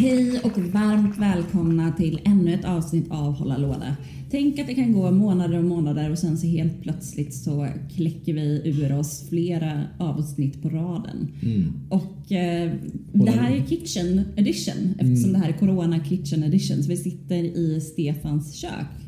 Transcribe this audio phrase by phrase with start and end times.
[0.00, 3.96] Hej och varmt välkomna till ännu ett avsnitt av Hålla låda.
[4.30, 8.34] Tänk att det kan gå månader och månader och sen så helt plötsligt så kläcker
[8.34, 11.28] vi ur oss flera avsnitt på raden.
[11.88, 12.72] Och eh,
[13.12, 17.36] det här är Kitchen edition eftersom det här är Corona Kitchen edition så vi sitter
[17.36, 19.07] i Stefans kök.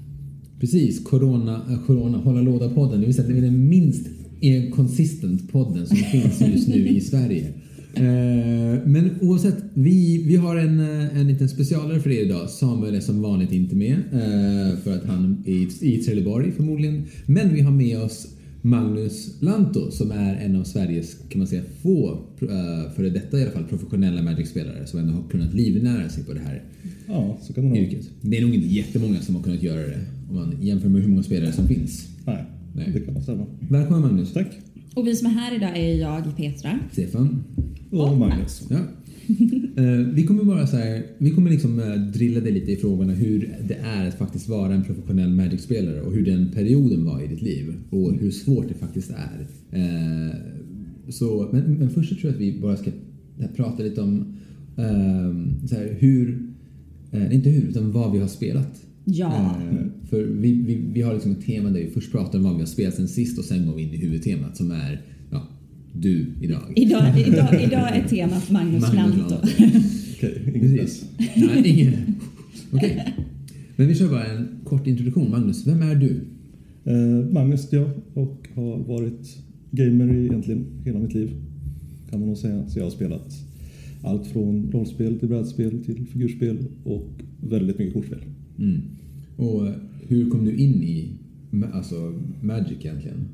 [0.61, 3.01] Precis, Corona, eh, corona Hålla Låda-podden.
[3.01, 4.07] Det vill säga det är den minst
[4.75, 7.53] consistent podden som finns just nu i Sverige.
[7.95, 12.51] Eh, men oavsett, vi, vi har en, eh, en liten specialare för er idag.
[12.51, 13.97] Samuel är som vanligt inte med
[14.85, 17.05] för att han är i Trelleborg förmodligen.
[17.27, 18.27] Men vi har med oss
[18.63, 23.43] Magnus Lanto som är en av Sveriges, kan man säga, få, eh, före detta i
[23.43, 26.63] alla fall, professionella Magic-spelare som ändå har kunnat livnära sig på det här
[27.09, 27.79] Ja, så kan vara.
[27.81, 28.09] yrket.
[28.21, 31.09] Det är nog inte jättemånga som har kunnat göra det om man jämför med hur
[31.09, 32.09] många spelare som finns.
[32.27, 32.45] Nej,
[32.77, 32.91] Nej.
[32.95, 33.47] det kan man stämma.
[33.69, 34.33] Välkommen Magnus.
[34.33, 34.47] Tack.
[34.95, 36.79] Och vi som är här idag är jag, Petra.
[36.93, 37.45] Stefan.
[37.91, 38.63] Och Magnus.
[38.71, 38.79] Ja.
[39.77, 43.13] Eh, vi kommer bara så här, vi kommer liksom eh, drilla dig lite i frågorna
[43.13, 47.27] hur det är att faktiskt vara en professionell Magic-spelare och hur den perioden var i
[47.27, 49.47] ditt liv och hur svårt det faktiskt är.
[49.71, 50.35] Eh,
[51.09, 52.91] så, men, men först så tror jag att vi bara ska
[53.57, 54.25] prata lite om
[54.77, 56.43] eh, så här, hur,
[57.31, 58.83] inte hur, utan vad vi har spelat.
[59.05, 59.57] Ja.
[60.11, 62.61] För vi, vi, vi har liksom ett tema där vi först pratar om vad vi
[62.61, 65.03] har spelat sen sist och sen går vi in i huvudtemat som är
[65.93, 66.73] du idag.
[66.77, 69.35] Idag, idag, idag är temat Magnus, Magnus Lanto.
[70.17, 71.05] Okej, ingen Precis.
[71.17, 71.37] press.
[71.37, 71.93] Nej, ingen.
[72.73, 73.15] Okej.
[73.77, 75.31] Men vi kör bara en kort introduktion.
[75.31, 76.21] Magnus, vem är du?
[76.85, 79.39] Eh, Magnus heter jag och har varit
[79.71, 81.31] gamer i egentligen hela mitt liv.
[82.11, 82.69] Kan man nog säga.
[82.69, 83.35] Så jag har spelat
[84.03, 87.11] allt från rollspel till brädspel till figurspel och
[87.41, 88.21] väldigt mycket kortspel.
[88.59, 88.81] Mm.
[89.37, 89.69] Och
[90.09, 91.09] hur kom du in i
[91.73, 93.29] alltså, Magic egentligen?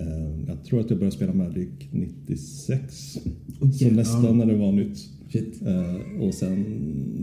[0.00, 3.18] Eh, jag tror att jag började spela Magic 96.
[3.60, 3.90] Oj, så ja.
[3.90, 4.98] nästan när det var nytt.
[5.32, 5.62] Shit.
[5.66, 6.64] Eh, och sen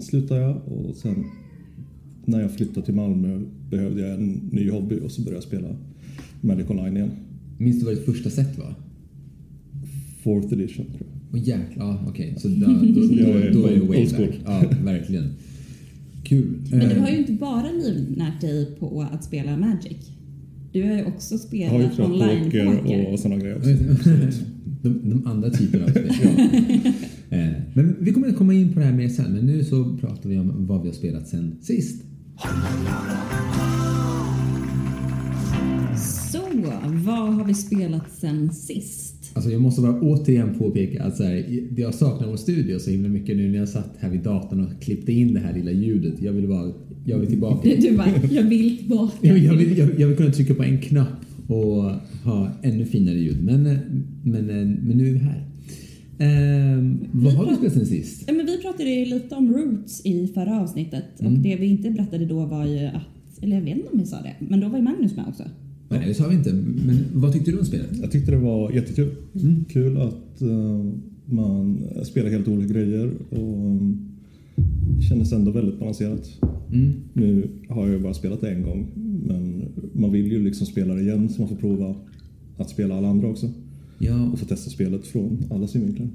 [0.02, 1.26] slutade jag och sen
[2.26, 5.76] när jag flyttade till Malmö behövde jag en ny hobby och så började jag spela
[6.42, 7.12] Magic Online igen.
[7.58, 8.76] Minns du vad ditt första set var?
[10.24, 11.34] Fourth edition tror jag.
[11.34, 12.36] Åh jäklar, ja okej.
[12.38, 13.08] Så då, då, då,
[13.54, 14.40] då är det old way back.
[14.46, 15.30] Ja, verkligen.
[16.24, 16.62] Kul.
[16.72, 20.12] Men du Eh, har ju inte bara livnärt dig på att spela Magic.
[20.76, 22.76] Du har ju också spelat spelat online-poker.
[22.76, 23.70] poker och sådana grejer också.
[24.82, 26.94] de, de andra typerna av spel.
[27.30, 29.34] Eh, Men vi kommer att komma in på det här mer sen.
[29.34, 32.04] Men nu så pratar vi om vad vi har spelat sen sist.
[36.32, 36.40] Så,
[37.06, 39.15] vad har vi spelat sen sist?
[39.36, 41.46] Alltså jag måste bara återigen påpeka att så här,
[41.78, 44.82] jag saknar vår studio så himla mycket nu när jag satt här vid datorn och
[44.82, 46.22] klippte in det här lilla ljudet.
[46.22, 46.74] Jag vill bara,
[47.06, 47.70] jag vill tillbaka.
[47.82, 49.14] Du, bara, jag vill tillbaka.
[49.28, 51.84] Jag, jag, vill, jag, jag vill kunna trycka på en knapp och
[52.24, 53.44] ha ännu finare ljud.
[53.44, 53.78] Men, eh,
[54.24, 55.44] men, eh, men nu är vi här.
[56.20, 58.24] Ehm, vad har vi spelat sen sist?
[58.28, 61.42] Ja, men vi pratade ju lite om Roots i förra avsnittet och Mm.
[61.42, 64.22] det vi inte berättade då var ju att, eller jag vet inte om vi sa
[64.22, 65.44] det, men då var ju Magnus med också.
[65.90, 66.54] Nej, det sa vi inte.
[66.54, 67.98] Men vad tyckte du om spelet?
[68.02, 69.16] Jag tyckte det var jättekul.
[69.70, 70.86] Kul att eh,
[71.26, 73.98] man spelar helt olika grejer och um,
[75.10, 76.40] kändes ändå väldigt balanserat.
[76.74, 76.94] Mm.
[77.14, 78.88] Nu har jag bara spelat det en gång
[79.28, 79.64] men
[79.94, 81.96] man vill ju liksom spela det igen så man får prova
[82.58, 83.50] att spela alla andra också
[83.98, 86.08] Ja, och få testa spelet från alla synvinklar.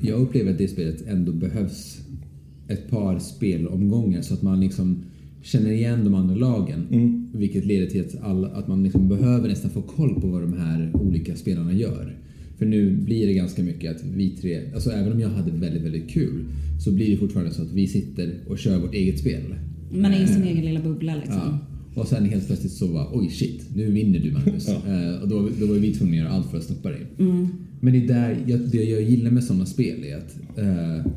[0.00, 2.00] jag upplever att det spelet ändå behövs
[2.68, 5.02] ett par spelomgångar så att man liksom
[5.42, 6.86] känner igen de andra lagen.
[6.90, 7.21] Mm.
[7.34, 10.52] Vilket leder till att, alla, att man liksom behöver nästan få koll på vad de
[10.52, 12.16] här olika spelarna gör.
[12.58, 15.82] För nu blir det ganska mycket att vi tre, alltså även om jag hade väldigt,
[15.82, 16.44] väldigt kul,
[16.84, 19.42] så blir det fortfarande så att vi sitter och kör vårt eget spel.
[19.90, 21.34] Man är i sin egen lilla bubbla liksom.
[21.34, 21.58] Ja.
[21.94, 24.68] Och sen helt plötsligt så var oj shit, nu vinner du Magnus.
[24.86, 24.92] Ja.
[24.92, 27.06] Eh, och då, då var vi tvungna att göra allt för att stoppa dig.
[27.18, 27.48] Mm.
[27.80, 31.12] Men det, är där, jag, det jag gillar med sådana spel är att eh,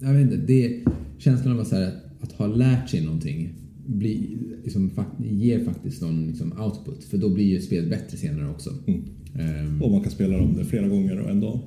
[0.00, 0.80] jag vet inte, det,
[1.18, 3.52] känslan av att, så här, att ha lärt sig någonting
[3.88, 4.20] blir,
[4.64, 4.90] liksom,
[5.30, 7.04] ger faktiskt någon liksom, output.
[7.04, 8.70] För då blir ju spelet bättre senare också.
[8.86, 9.00] Mm.
[9.38, 11.60] Ehm, Och man kan spela dem det flera gånger och ändå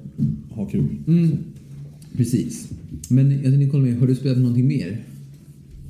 [0.50, 0.86] ha kul.
[1.08, 1.38] mm,
[2.18, 2.70] precis.
[3.10, 4.98] Men jag tänkte kolla med, har du spelat någonting mer?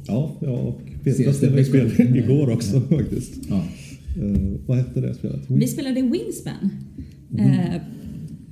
[0.07, 0.74] Ja, jag
[1.04, 3.33] Petra spelade spel igår också faktiskt.
[3.50, 3.63] Ja.
[4.22, 5.42] Eh, vad hette det spelet?
[5.48, 6.69] Vi spelade Wingspan.
[7.38, 7.81] Eh,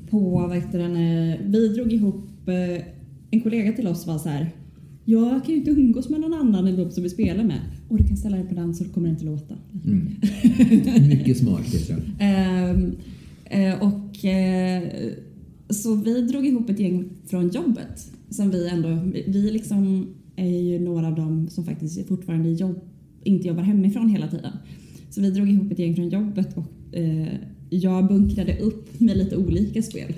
[0.09, 0.93] på, vad heter den,
[1.51, 2.83] vi drog ihop, eh,
[3.31, 4.49] en kollega till oss var så här.
[5.09, 7.59] Jag kan ju inte umgås med någon annan än de som vi spelar med.
[7.87, 9.55] Och du kan ställa dig på den så kommer det inte låta.
[9.85, 10.15] Mm.
[11.09, 11.95] Mycket smart Petra.
[12.19, 12.95] Ehm,
[13.45, 14.83] eh, och eh,
[15.69, 20.79] så vi drog ihop ett gäng från jobbet som vi ändå, vi liksom är ju
[20.79, 22.79] några av dem som faktiskt fortfarande jobb,
[23.23, 24.53] inte jobbar hemifrån hela tiden.
[25.09, 27.33] Så vi drog ihop ett gäng från jobbet och eh,
[27.69, 30.13] jag bunkrade upp med lite olika spel.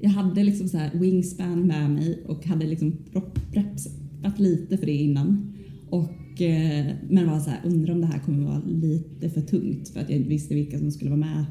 [0.00, 2.92] Jag hade liksom så här Wingspan med mig och hade liksom
[4.22, 5.52] preppat lite för det innan.
[5.90, 9.88] Och, eh, men var så här, undrar om det här kommer vara lite för tungt
[9.88, 11.44] för att jag inte visste vilka som skulle vara med.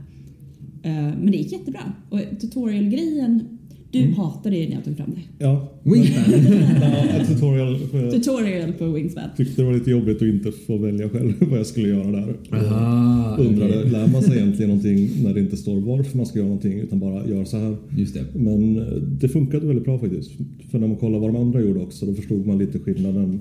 [0.83, 1.93] Eh, men det gick jättebra.
[2.09, 3.57] Och tutorialgrejen
[3.91, 4.13] du mm.
[4.13, 5.45] hatade det när jag tog fram det.
[5.45, 5.67] Ja.
[5.83, 6.23] Wingspan?
[7.17, 7.77] ja, tutorial.
[7.77, 9.29] För tutorial på Wingspan.
[9.37, 12.35] Tyckte det var lite jobbigt att inte få välja själv vad jag skulle göra där.
[12.51, 13.91] Aha, Undrade, okay.
[13.91, 16.99] lär man sig egentligen någonting när det inte står varför man ska göra någonting utan
[16.99, 17.75] bara gör så här.
[17.97, 18.25] Just det.
[18.33, 20.31] Men eh, det funkade väldigt bra faktiskt.
[20.71, 23.39] För när man kollade vad de andra gjorde också då förstod man lite skillnaden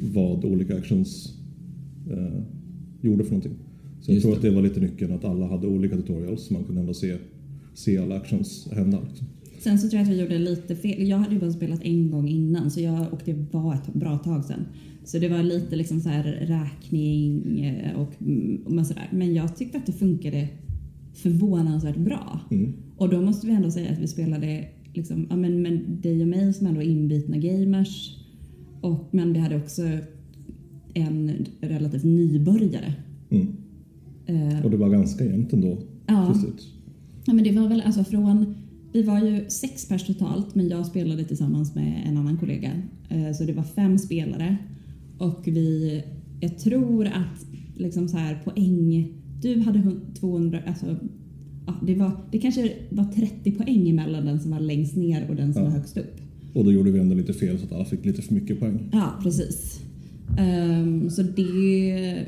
[0.00, 1.34] vad olika actions
[2.10, 2.42] eh,
[3.00, 3.58] gjorde för någonting.
[4.00, 4.36] Så jag Just tror det.
[4.36, 7.16] att det var lite nyckeln att alla hade olika tutorials så man kunde ändå se,
[7.74, 8.98] se alla actions hända.
[9.08, 9.26] Liksom.
[9.58, 11.08] Sen så tror jag att vi gjorde lite fel.
[11.08, 14.18] Jag hade ju bara spelat en gång innan så jag, och det var ett bra
[14.18, 14.66] tag sedan.
[15.04, 18.12] Så det var lite liksom så här räkning eh, och,
[18.64, 19.08] och sådär.
[19.12, 20.48] Men jag tyckte att det funkade
[21.14, 22.40] förvånansvärt bra.
[22.50, 22.72] Mm.
[22.96, 26.28] Och då måste vi ändå säga att vi spelade liksom, ja, men, men dig och
[26.28, 28.16] mig som ändå är inbitna gamers.
[28.80, 29.82] Och, men vi hade också
[30.94, 32.94] en relativt nybörjare.
[33.30, 33.46] Mm.
[34.30, 35.78] Uh, och det var ganska jämnt ändå.
[36.06, 36.34] Ja.
[37.24, 38.54] Ja, men det var väl alltså från
[38.92, 42.70] vi var ju sex pers totalt, men jag spelade tillsammans med en annan kollega.
[43.08, 44.56] Eh, så det var fem spelare.
[45.18, 46.02] Och vi,
[46.40, 47.46] jag tror att
[47.76, 49.12] liksom så här poäng...
[49.42, 50.96] Du hade 200, alltså
[51.66, 55.36] ja, det, var, det kanske var 30 poäng emellan den som var längst ner och
[55.36, 55.68] den som ja.
[55.68, 56.20] var högst upp.
[56.52, 58.88] Och då gjorde vi ändå lite fel så att alla fick lite för mycket poäng.
[58.92, 59.80] Ja, precis.
[60.38, 62.26] Um, så det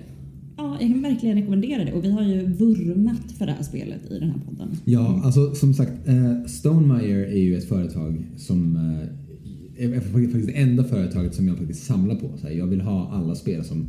[0.61, 4.11] ja, jag kan verkligen rekommendera det och vi har ju vurmat för det här spelet
[4.11, 4.69] i den här podden.
[4.85, 10.53] Ja, alltså som sagt, uh, Stonemaier är ju ett företag som uh, är faktiskt det
[10.53, 12.37] enda företaget som jag faktiskt samlar på.
[12.37, 13.89] Så jag vill ha alla spel som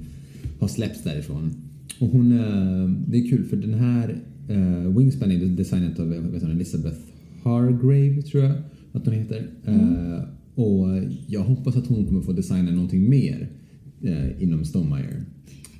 [0.59, 1.51] har släppts därifrån.
[1.99, 4.21] Och hon, uh, det är kul för den här
[4.97, 6.99] Wingspan är designat av vet hon, Elizabeth
[7.43, 8.53] Hargrave tror jag
[8.91, 9.47] att hon heter.
[9.65, 10.21] Mm.
[10.55, 10.87] och
[11.27, 13.49] jag hoppas att hon kommer få designa någonting mer
[14.39, 15.23] inom Stonemaier.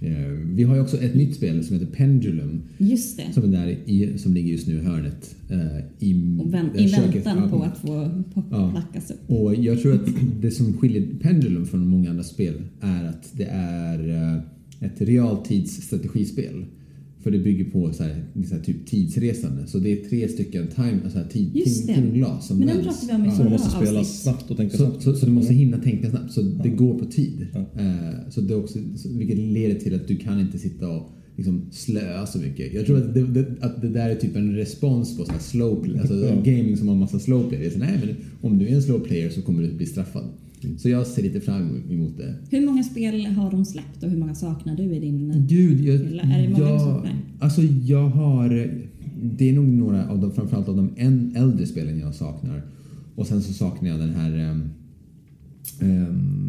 [0.03, 2.62] Eh, vi har ju också ett nytt spel som heter Pendulum.
[2.77, 3.33] Just det.
[3.33, 5.36] Som, är där i, som ligger just nu i hörnet.
[5.50, 6.13] Eh, I,
[6.45, 8.24] vän, i väntan på att få
[8.71, 9.15] plackas ja.
[9.15, 9.42] upp.
[9.42, 10.07] Och jag tror att
[10.42, 14.42] det som skiljer Pendulum från många andra spel är att det är eh,
[14.88, 16.65] ett realtidsstrategispel.
[17.24, 19.68] För det bygger på så här, så här, typ tidsresande.
[19.68, 23.14] Så det är tre stycken time, här, tid, tim, timglas som Men den pratade vi
[23.14, 23.36] om i ja.
[23.36, 25.04] Så man måste spela snabbt och tänka så, snabbt.
[25.04, 26.32] Så, så, du måste hinna tänka snabbt.
[26.32, 27.48] Så det går på tid.
[27.54, 27.60] Ja.
[27.60, 28.80] Uh, så det också,
[29.10, 32.74] vilket leder till att du kan inte sitta och liksom slöa så mycket.
[32.74, 35.40] Jag tror att det, det, att det där är typ en respons på så här
[35.40, 36.36] slow play, alltså ja.
[36.36, 37.64] gaming som har massa slow player.
[37.64, 39.86] Det är så, nej, men om du är en slow player så kommer du bli
[39.86, 40.24] straffad.
[40.78, 42.36] Så jag ser lite fram emot det.
[42.50, 45.96] Hur många spel har de släppt och hur många saknar du i din Gud, jag,
[45.96, 47.16] Är det många jag, du saknar?
[47.40, 48.72] Alltså jag har...
[49.24, 52.62] Det är nog några av de, framförallt av de en, äldre spelen jag saknar.
[53.16, 54.62] Och sen så saknar jag den här...
[55.81, 56.42] Um,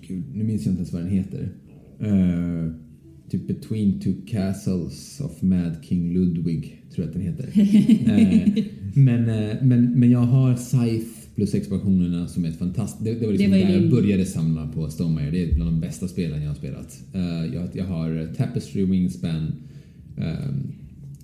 [0.00, 1.48] gud, nu minns jag inte ens vad den heter.
[2.02, 2.72] Uh,
[3.30, 7.46] typ Between Two Castles of Mad King Ludwig, tror jag att den heter.
[7.46, 8.64] uh,
[9.04, 13.04] men, uh, men, men jag har Scythe plus expansionerna som är ett fantastiskt...
[13.04, 13.82] Det, det, var liksom det var där din...
[13.82, 15.32] jag började samla på Stonemaier.
[15.32, 17.00] Det är bland de bästa spelen jag har spelat.
[17.14, 19.52] Uh, jag, jag, har Tapestry Wingspan,
[20.16, 20.72] um,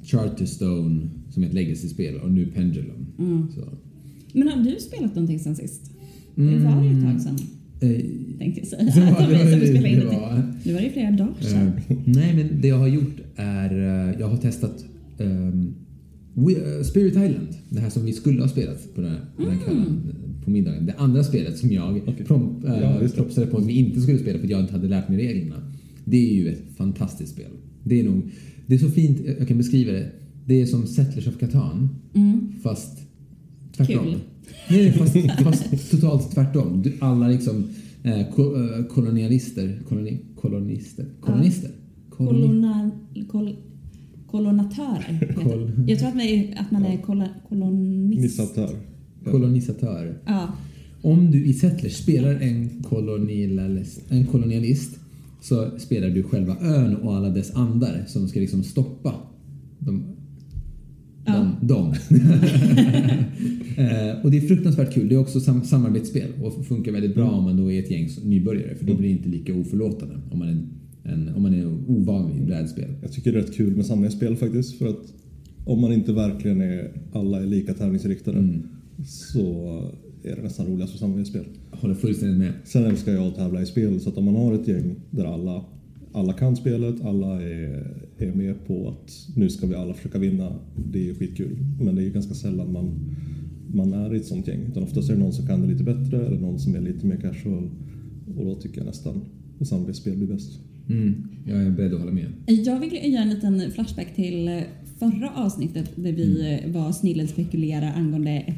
[0.03, 3.07] Charterstone som är ett legacy-spel och nu Pendulum.
[3.19, 3.49] Mm.
[4.33, 5.91] Men har du spelat någonting sen sist?
[6.37, 6.55] Mm.
[6.55, 7.39] Det var det ett tag sedan.
[7.83, 8.83] Uh, tänkte jag säga.
[8.95, 9.51] Det var, det, var,
[10.01, 11.67] det, var, nu var det flera dagar sedan.
[11.67, 13.71] Uh, nej, men det jag har gjort är...
[14.21, 14.85] Jag har testat
[15.19, 15.75] um,
[16.85, 19.87] Spirit Island, det här som vi skulle ha spelat på den här, den här kvällen
[19.87, 20.43] mm.
[20.45, 20.87] på middagen.
[20.87, 22.25] Det andra spelet som jag okay.
[22.25, 24.89] prom, äh, ja, propsade på att vi inte skulle spela för att jag inte hade
[24.89, 25.73] lärt mig reglerna.
[26.05, 27.51] Det är ju ett fantastiskt spel.
[27.85, 28.23] Det är nog,
[28.67, 30.11] det är så fint, jag kan beskriva det.
[30.47, 32.53] Det är som Settlers of Catan, mm.
[32.63, 32.99] fast
[33.77, 34.05] tvärtom.
[34.05, 34.19] Kul.
[34.71, 36.83] Nej, fast, fast totalt tvärtom.
[36.83, 37.65] Du, alla liksom
[38.03, 38.27] eh,
[38.89, 41.71] kolonialister, koloni, kolonister, kolonister.
[42.11, 42.91] Koloni, Kolona,
[43.29, 43.57] kol,
[44.31, 45.35] kolonatörer.
[45.35, 47.03] Kol jag tror att man är, att man är
[47.49, 48.41] kolonist.
[49.25, 50.19] Kolonisatör.
[50.27, 50.49] Ja.
[51.03, 54.99] Om du i Settlers spelar en kolonialist, en kolonialist
[55.41, 59.15] så spelar du själva ön och alla dess andar som ska liksom stoppa
[59.79, 60.05] de,
[61.25, 61.51] ja.
[61.61, 61.87] de, dem.
[63.77, 65.09] eh, och det är fruktansvärt kul.
[65.09, 68.09] Det är också sam samarbetsspel och funkar väldigt bra om man då är ett gäng
[68.25, 70.59] nybörjare för då blir det inte lika oförlåtande om man är
[71.09, 72.95] än om man är ovan vid brädspel.
[73.03, 74.79] Jag tycker det är rätt kul med samlingsspel faktiskt.
[74.79, 75.15] För att
[75.65, 78.63] om man inte verkligen är alla är lika tävlingsriktade mm.
[79.07, 79.79] så
[80.23, 81.45] är det nästan roligast för samlingsspel.
[81.71, 82.53] Jag håller fullständigt med.
[82.65, 85.25] Sen älskar jag att tävla i spel så att om man har ett gäng där
[85.25, 85.65] alla
[86.13, 90.53] alla kan spelet, alla är, är med på att nu ska vi alla försöka vinna.
[90.93, 91.57] Det är skitkul.
[91.81, 93.17] Men det är ganska sällan man,
[93.75, 94.61] man är i ett sånt gäng.
[94.71, 97.07] Utan oftast är det någon som kan det lite bättre eller någon som är lite
[97.07, 97.71] mer casual.
[98.37, 99.21] Och då tycker jag nästan
[99.61, 100.61] samarbetsspel blir bäst.
[100.89, 102.27] Mm, jag är beredd att hålla med.
[102.47, 104.63] Jag vill göra en liten flashback till
[104.99, 108.55] förra avsnittet där vi var snillen spekulera angående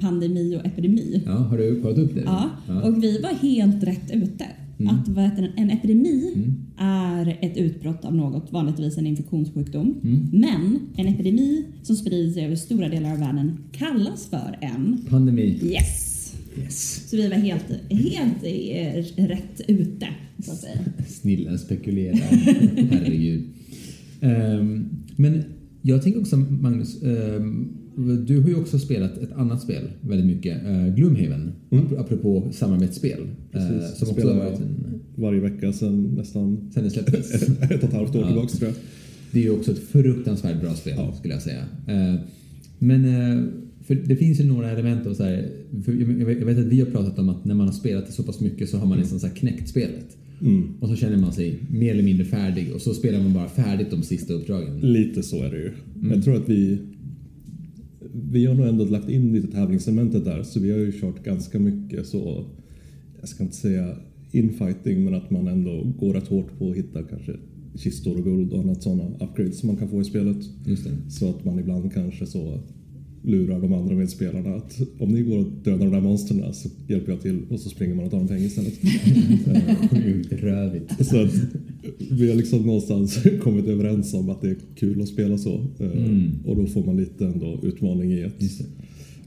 [0.00, 1.22] pandemi och epidemi.
[1.26, 2.22] Ja, har du kollat upp det?
[2.24, 2.50] Ja,
[2.82, 4.46] och vi var helt rätt ute.
[4.88, 6.34] Att vad heter det, en epidemi
[6.76, 9.94] är ett utbrott av något, vanligtvis en infektionssjukdom.
[10.32, 15.60] Men en epidemi som sprids över stora delar av världen kallas för en Pandemi.
[15.62, 16.08] yes.
[16.58, 17.10] Yes.
[17.10, 20.08] Så vi var helt, helt eh, rätt ute,
[20.42, 20.78] så att säga.
[21.08, 22.16] Snillen spekulerar.
[22.90, 23.42] Herregud.
[24.20, 25.42] Ehm, men
[25.82, 27.68] jag tänker också, Magnus, ehm,
[28.26, 33.20] du har ju också spelat ett annat spel väldigt mycket, uh, Gloomhaven, ap- apropå samarbetsspel.
[33.20, 33.98] eh, Precis.
[33.98, 37.34] som också Spelar jag varit en, varje vecka sedan nästan sen det släpptes.
[37.42, 38.26] ett, ett och ett halvt år Ja.
[38.26, 38.76] tillbaka tror jag.
[39.30, 41.12] Det är ju också ett fruktansvärt bra spel, Ja.
[41.18, 41.64] skulle jag säga.
[41.86, 42.14] Eh,
[42.78, 43.02] Men
[43.86, 45.48] för det finns ju några element och så här,
[45.84, 48.12] för jag jag vet att vi har pratat om att när man har spelat det
[48.12, 50.16] så pass mycket så har man liksom så här knäckt spelet.
[50.42, 50.74] Mm.
[50.80, 53.90] Och så känner man sig mer eller mindre färdig och så spelar man bara färdigt
[53.90, 54.80] de sista uppdragen.
[54.80, 55.72] Lite så är det ju.
[55.96, 56.10] Mm.
[56.10, 56.78] Jag tror att vi
[58.32, 61.58] vi har nog ändå lagt in lite tävlingselementet där så vi har ju kört ganska
[61.58, 62.44] mycket så
[63.20, 63.96] jag ska inte säga
[64.30, 67.32] infighting men att man ändå går rätt hårt på att hitta kanske
[67.74, 70.36] kistor och guld och annat sådana upgrades som man kan få i spelet.
[70.66, 71.10] Just det.
[71.10, 72.60] Så att man ibland kanske så
[73.24, 77.12] lurar de andra medspelarna att om ni går och dödar de där monstren så hjälper
[77.12, 78.74] jag till och så springer man och tar dem pengar istället.
[79.90, 81.06] Sjukt rövigt.
[81.06, 81.30] Så att
[82.10, 85.54] vi har liksom någonstans kommit överens om att det är kul att spela så.
[85.80, 88.42] Eh, Och då får man lite ändå utmaning i att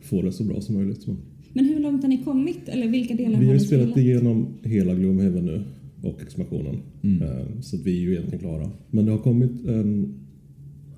[0.01, 1.07] få det så bra som möjligt.
[1.53, 2.59] Men hur långt har ni kommit?
[2.69, 3.97] Eller vilka delar vi har har ju ni spelat spelat?
[4.07, 5.63] igenom hela Gloomhaven nu
[6.01, 6.75] och expansionen.
[7.03, 8.69] Eh, Så att vi är ju egentligen klara.
[8.91, 10.13] Men det har kommit en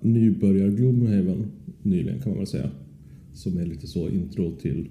[0.02, 1.46] nybörjar Gloomhaven
[1.84, 2.70] nyligen kan man väl säga.
[3.38, 4.88] Som är lite så intro till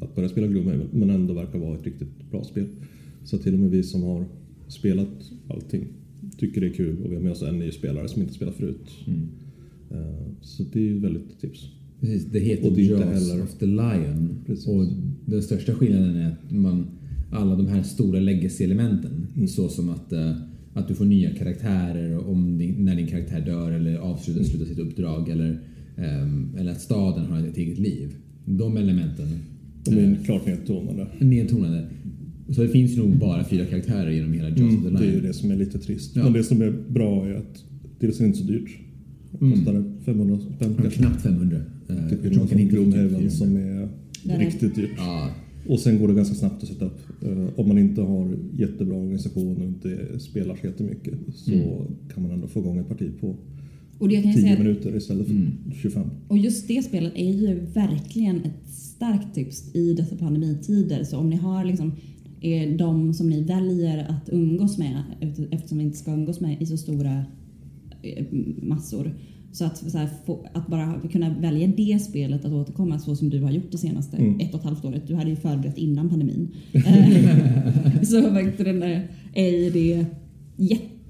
[0.00, 2.66] att börja spela Gloomhaven men ändå verkar vara ett riktigt bra spel.
[3.24, 4.24] Så till och med vi som har
[4.68, 5.84] spelat allting
[6.36, 8.54] tycker det är kul och vi har med oss en ny spelare som inte spelat
[8.54, 8.86] förut.
[9.90, 9.96] Eh,
[10.40, 11.66] Så det är ju väldigt tips.
[12.00, 14.38] Precis, det heter Och det Jaws heller- of the Lion.
[14.46, 14.66] Precis.
[14.68, 14.86] Och
[15.26, 16.86] den största skillnaden är att man,
[17.30, 19.48] alla de här stora legacy-elementen, Mm.
[19.48, 20.32] så som att, eh,
[20.74, 24.78] att du får nya karaktärer om din, när din karaktär dör eller avslutar slutar sitt
[24.78, 25.60] uppdrag eller,
[26.58, 28.14] eller att staden har ett eget liv.
[28.44, 29.26] De elementen
[29.84, 31.06] De är klart nedtonade.
[31.18, 31.88] är nedtonade.
[32.48, 35.12] Så det finns nog bara fyra karaktärer genom hela Jaws of the Mm, det är
[35.12, 36.16] ju det som är lite trist.
[36.16, 36.24] Ja.
[36.24, 37.64] Men det som är bra är att
[38.00, 38.78] dels är det inte så dyrt.
[39.38, 40.90] Kostar det 500 spänn Ja?
[40.90, 41.56] Knappt 500.
[41.88, 43.30] Eh, kan från hitta typ Gloomhaven 400.
[43.30, 43.88] som är
[44.34, 44.90] är- riktigt dyrt.
[44.96, 45.30] Ja,
[45.66, 46.98] Och sen går det ganska snabbt att sätta upp.
[47.22, 51.66] Eh, Om man inte har jättebra organisation och inte spelar så jättemycket så Mm.
[52.14, 53.36] kan man ändå få igång ett parti på
[53.98, 55.52] Och, det kan ju 10 säga, minuter istället för Mm.
[55.82, 56.10] 25.
[56.28, 61.04] och just det spelet är ju verkligen ett starkt tips i dessa pandemitider.
[61.04, 61.92] Så om ni har liksom
[62.40, 65.02] är de som ni väljer att umgås med
[65.50, 67.24] eftersom ni inte ska umgås med i så stora
[68.02, 68.24] eh,
[68.62, 69.14] massor.
[69.52, 73.30] Så att, så här, få, att bara kunna välja det spelet att återkomma så som
[73.30, 74.40] du har gjort det senaste Mm.
[74.40, 75.02] ett och ett halvt året.
[75.08, 76.48] Du hade ju förberett innan pandemin.
[76.72, 78.20] Eh, så
[78.64, 78.82] den
[79.34, 80.06] är ju det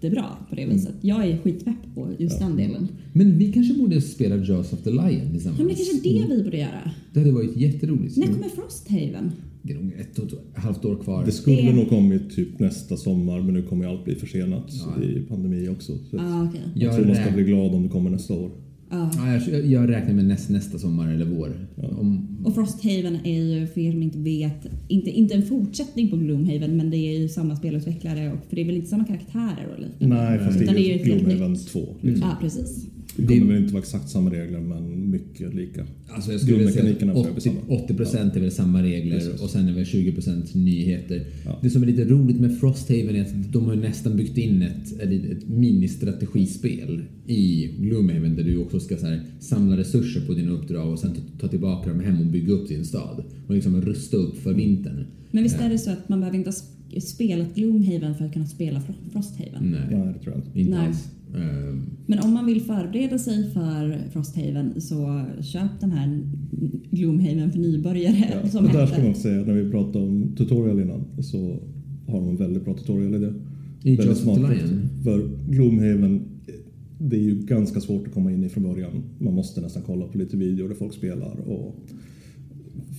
[0.01, 0.95] jättebra på det viset.
[1.01, 2.89] Jag är skitpepp på just den delen.
[3.13, 5.77] Men vi kanske borde spela Jaws of the Lion Ja, men det tillsammans.
[5.77, 6.91] kanske det vi borde göra.
[7.13, 8.17] Det hade varit jätteroligt.
[8.17, 9.31] När kommer Frosthaven?
[9.63, 11.25] Det är nog ett och ett halvt år kvar.
[11.25, 14.73] Det skulle Det- nog kommit typ nästa sommar men nu kommer ju allt bli försenat
[14.97, 15.03] Ja.
[15.03, 15.93] i pandemi också.
[16.11, 16.61] Så Ah, okej.
[16.75, 18.51] jag tror man ska bli glad om det kommer nästa år.
[18.91, 19.11] Ja.
[19.17, 21.67] Ja, jag, jag räknar med näst, nästa sommar eller vår.
[21.77, 26.17] Om, Och Frosthaven är ju, för er som inte vet, inte, inte en fortsättning på
[26.17, 29.69] Gloomhaven men det är ju samma spelutvecklare och för det är väl inte samma karaktärer
[29.75, 30.17] och liknande?
[30.17, 31.69] Nej, fast det är ju Gloomhaven nytt.
[31.69, 31.81] 2.
[32.01, 32.29] Liksom.
[32.29, 32.87] Ja, precis.
[33.17, 35.87] Det kommer väl inte vara exakt samma regler men mycket lika.
[36.09, 37.85] alltså jag skulle säga Grundmekanikerna att tror jag blir 80, samma.
[37.85, 39.41] 80 procent är väl samma regler Precis.
[39.43, 41.27] och sen är väl 20 procent nyheter.
[41.45, 41.59] Ja.
[41.63, 45.01] Det som är lite roligt med Frosthaven är att de har nästan byggt in ett,
[45.01, 50.53] ett, ett ministrategispel i Gloomhaven där du också ska så här, samla resurser på dina
[50.53, 51.11] uppdrag och sen
[51.41, 53.25] ta, tillbaka dem hem och bygga upp din stad.
[53.47, 55.07] Och liksom rusta upp för vintern.
[55.31, 58.33] Men visst är det så att man behöver inte ha sp- spelat Gloomhaven för att
[58.33, 59.53] kunna spela Fro- Frosthaven?
[59.71, 60.61] Nej, Nej, det tror jag inte.
[60.61, 60.87] inte Nej.
[60.87, 61.09] alls.
[61.35, 66.21] Ehm, Men om man vill förbereda sig för Frosthaven så köp den här
[66.91, 70.81] Gloomhaven för nybörjare Ja, som men där ska man säga, när vi pratade om tutorial
[70.81, 71.61] innan så
[72.07, 73.35] har de en väldigt bra tutorial i det.
[73.83, 74.41] I Väldigt smart.
[75.05, 76.23] För Gloomhaven,
[76.99, 79.03] det är ju ganska svårt att komma in i från början.
[79.19, 81.37] Man måste nästan kolla på lite videor där folk spelar.
[81.47, 81.75] Och,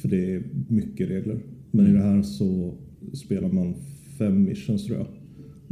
[0.01, 1.39] för det är mycket regler.
[1.71, 2.73] Men i det här så
[3.13, 3.73] spelar man
[4.17, 5.07] fem missions tror jag.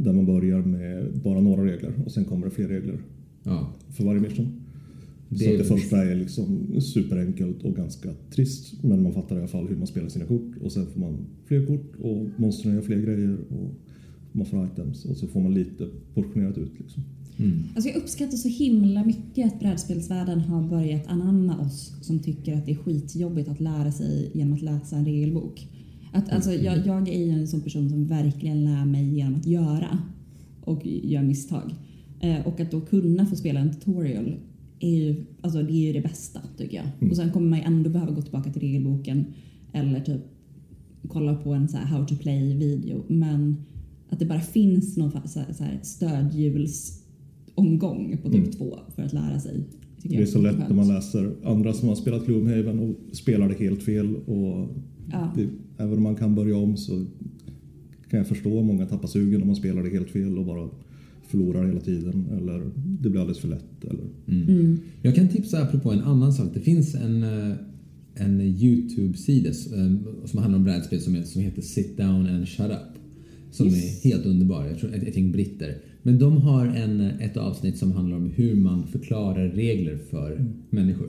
[0.00, 2.98] Där man börjar med bara några regler och sen kommer det fler regler
[3.44, 3.72] Ja.
[3.96, 4.60] för varje mission.
[5.28, 8.82] Det så det första är liksom superenkelt och ganska trist.
[8.82, 10.50] Men man fattar i alla fall hur man spelar sina kort.
[10.62, 13.38] Och sen får man fler kort och monstren gör fler grejer.
[13.50, 13.74] Och
[14.32, 16.72] man får items och så får man lite portionerat ut.
[16.78, 17.02] Liksom.
[17.38, 17.62] Mm.
[17.74, 22.66] Alltså jag uppskattar så himla mycket att brädspelsvärlden har börjat anamma oss som tycker att
[22.66, 25.68] det är skitjobbigt att lära sig genom att läsa en regelbok.
[26.12, 29.46] Att, alltså, jag, jag är ju en sån person som verkligen lär mig genom att
[29.46, 29.98] göra
[30.60, 31.74] och gör misstag.
[32.20, 34.34] Eh, och att då kunna få spela en tutorial
[34.80, 36.86] är ju, alltså, det är ju det bästa tycker jag.
[37.10, 39.24] Och sen kommer man ju ändå behöva gå tillbaka till regelboken
[39.72, 40.20] eller typ
[41.08, 43.02] kolla på en så how to play video.
[43.08, 43.56] Men
[44.10, 48.50] att det bara finns någon så här, så här stödhjulsomgång på typ Mm.
[48.50, 49.60] två för att lära sig.
[50.02, 50.68] Det är jag så lätt skönt.
[50.68, 54.16] när man läser andra som har spelat Gloomhaven och spelar det helt fel.
[54.16, 54.68] Och
[55.12, 55.32] Ja.
[55.36, 55.48] det,
[55.78, 57.04] även om man kan börja om så
[58.10, 60.68] kan jag förstå om många tappar sugen om man spelar det helt fel och bara
[61.26, 62.26] förlorar hela tiden.
[62.38, 62.70] Eller
[63.00, 63.84] det blir alldeles för lätt.
[63.84, 64.78] Eller, Mm.
[65.02, 66.50] Jag kan tipsa apropå en annan sak.
[66.54, 67.52] Det finns en, eh,
[68.14, 69.92] en YouTube-sida eh,
[70.24, 72.98] som handlar om brädspel som heter, som heter Sit Down and Shut Up.
[73.50, 74.04] Som Yes.
[74.04, 74.66] är helt underbar.
[74.66, 75.76] Jag tror ett, gäng britter.
[76.02, 81.08] Men de har en, ett avsnitt som handlar om hur man förklarar regler för människor.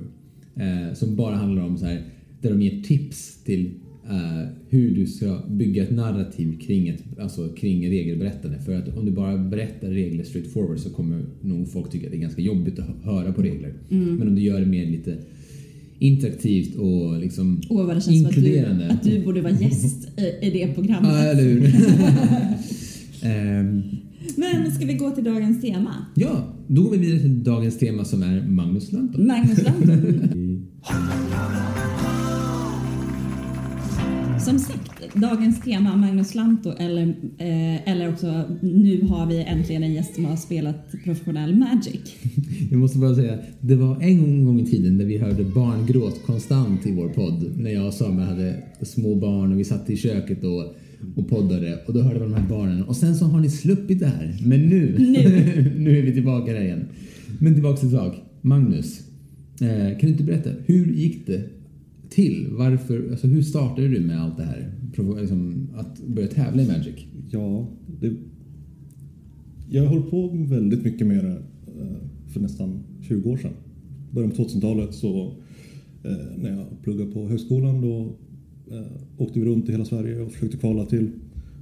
[0.56, 2.04] Eh, som bara handlar om så här,
[2.42, 3.72] där de ger tips till
[4.10, 8.60] eh, hur du ska bygga ett narrativ kring, ett, alltså kring regelberättande.
[8.60, 12.12] För att om du bara berättar regler straight forward så kommer nog folk tycka att
[12.12, 13.74] det är ganska jobbigt att hö- höra på regler.
[13.90, 15.18] Men om du gör det mer lite
[16.00, 18.90] interaktivt och liksom Åh vad det känns som att du, inkluderande.
[18.90, 21.12] att du borde vara gäst i, i det programmet.
[21.14, 21.74] Ja, eller hur?
[23.24, 23.82] Ehm,
[24.36, 26.06] Men ska vi gå till dagens tema?
[26.16, 29.28] ja, då går vi vidare till dagens tema som är Magnus Lanton.
[29.28, 30.66] Magnus Lanton.
[34.40, 39.94] Som sagt, dagens tema Magnus Lanto eller, eh, eller också nu har vi äntligen en
[39.94, 42.16] gäst som har spelat professionell Magic.
[42.72, 46.86] Jag måste bara säga, det var en gång i tiden där vi hörde barngråt konstant
[46.86, 47.52] i vår podd.
[47.58, 50.76] När jag och Samuel hade små barn och vi satt i köket och,
[51.16, 52.84] och poddade och då hörde man de här barnen.
[52.84, 54.38] Och sen så har ni sluppit det här.
[54.46, 55.74] Men nu, Nu.
[55.78, 56.86] nu är vi tillbaka här igen.
[57.40, 58.16] Men tillbaka till sak.
[58.42, 59.00] Magnus,
[59.62, 61.59] eh, kan du inte berätta, hur gick det
[62.10, 62.48] till?
[62.52, 64.72] Varför, alltså hur startade du med allt det här?
[65.20, 67.06] Liksom, att börja tävla i Magic?
[67.32, 67.68] ja,
[68.02, 68.14] det,
[69.70, 71.42] jag höll på väldigt mycket med det
[71.82, 73.52] eh, för nästan 20 år sedan.
[74.12, 75.34] Början på 2000-talet så
[76.04, 78.18] eh, när jag pluggade på högskolan då
[78.76, 81.10] eh, åkte vi runt i hela Sverige och försökte kvala till,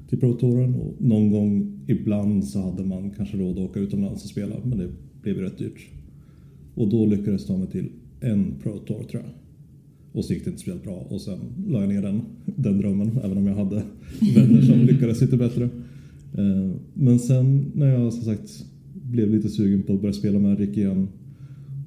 [0.10, 4.24] till Pro Touren och någon gång ibland så hade man kanske råd att åka utomlands
[4.24, 4.90] och spela men det
[5.22, 5.90] blev rätt dyrt.
[6.76, 7.90] Och då lyckades jag ta mig till
[8.22, 9.32] en Pro Tour tror jag.
[10.12, 13.12] Och så gick det inte speciellt bra och sen la jag ner den, den drömmen
[13.24, 13.84] även om jag hade
[14.36, 15.64] vänner som lyckades lite bättre.
[16.38, 20.78] Eh, men sen när jag som sagt blev lite sugen på att börja spela Magic
[20.78, 21.08] igen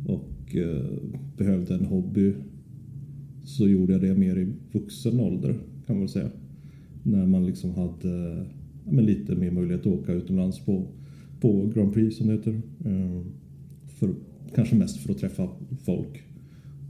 [0.07, 0.85] och eh,
[1.37, 2.33] behövde en hobby
[3.45, 5.55] så gjorde jag det mer i vuxen ålder
[5.87, 6.31] kan man väl säga.
[7.03, 8.47] När man liksom hade
[8.85, 10.87] men lite mer möjlighet att åka utomlands på,
[11.41, 12.61] på Grand Prix som det heter.
[12.85, 13.23] Eh,
[13.87, 14.15] för,
[14.55, 15.49] kanske mest för att träffa
[15.85, 16.23] folk.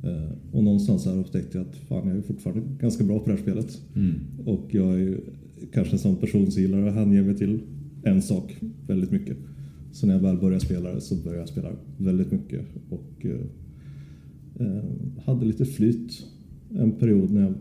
[0.05, 3.33] Eh, Och någonstans här upptäckte jag att fan, jag är fortfarande ganska bra på det
[3.37, 3.83] här spelet.
[4.47, 5.21] Och jag är ju
[5.73, 7.61] kanske en sån person som gillar att hänge mig till
[8.05, 9.37] en sak väldigt mycket.
[9.93, 12.61] Så när jag väl börjar spela så börjar jag spela väldigt mycket.
[12.91, 13.41] Och eh,
[14.67, 14.85] eh,
[15.25, 16.27] hade lite flyt
[16.79, 17.55] en period när jag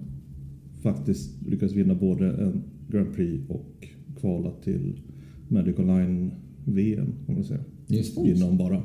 [0.81, 3.87] faktiskt lyckades vinna både en Grand Prix och
[4.19, 4.99] kvala till
[5.47, 7.59] Magic Online-VM kan man säga.
[7.87, 8.29] Just det.
[8.29, 8.83] Inom bara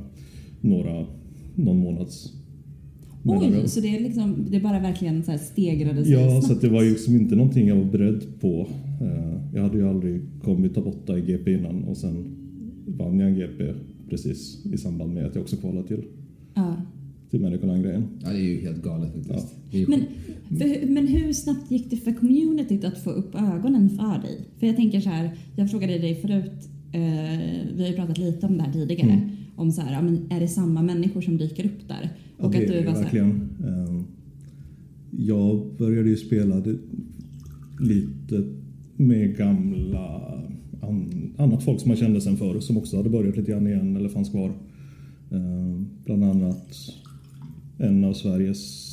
[0.61, 1.07] några,
[1.55, 2.33] någon månads
[3.25, 6.47] Oj, så det är liksom, det bara verkligen så här stegrade sig Ja, snabbt.
[6.47, 8.67] så att det var ju liksom inte någonting jag var beredd på.
[9.01, 12.25] Eh, Jag hade ju aldrig kommit topp 8 i GP innan och sen
[12.87, 13.73] vann jag en GP
[14.11, 16.03] precis i samband med att jag också kvalade till,
[16.55, 16.77] Ja.
[17.31, 18.05] till Magic Online-grejen.
[18.23, 19.55] Ja, det är ju helt galet faktiskt.
[19.71, 19.87] Ja.
[19.89, 20.01] Men,
[20.59, 24.41] för, men hur snabbt gick det för communityt att få upp ögonen för dig?
[24.59, 27.01] För jag tänker så här, jag frågade dig förut, eh,
[27.77, 29.29] vi har ju pratat lite om det här tidigare, Mm.
[29.57, 32.11] om så här, ja, men är det samma människor som dyker upp där?
[32.39, 33.49] Ja, det att du var så verkligen.
[33.65, 34.01] Eh,
[35.11, 36.63] Jag började ju spela
[37.81, 38.45] lite
[38.97, 40.33] med gamla
[40.83, 43.97] an, annat folk som man kände sen förr som också hade börjat lite grann igen
[43.97, 44.53] eller fanns kvar.
[45.31, 46.75] Eh, Bland annat
[47.79, 48.91] en av Sveriges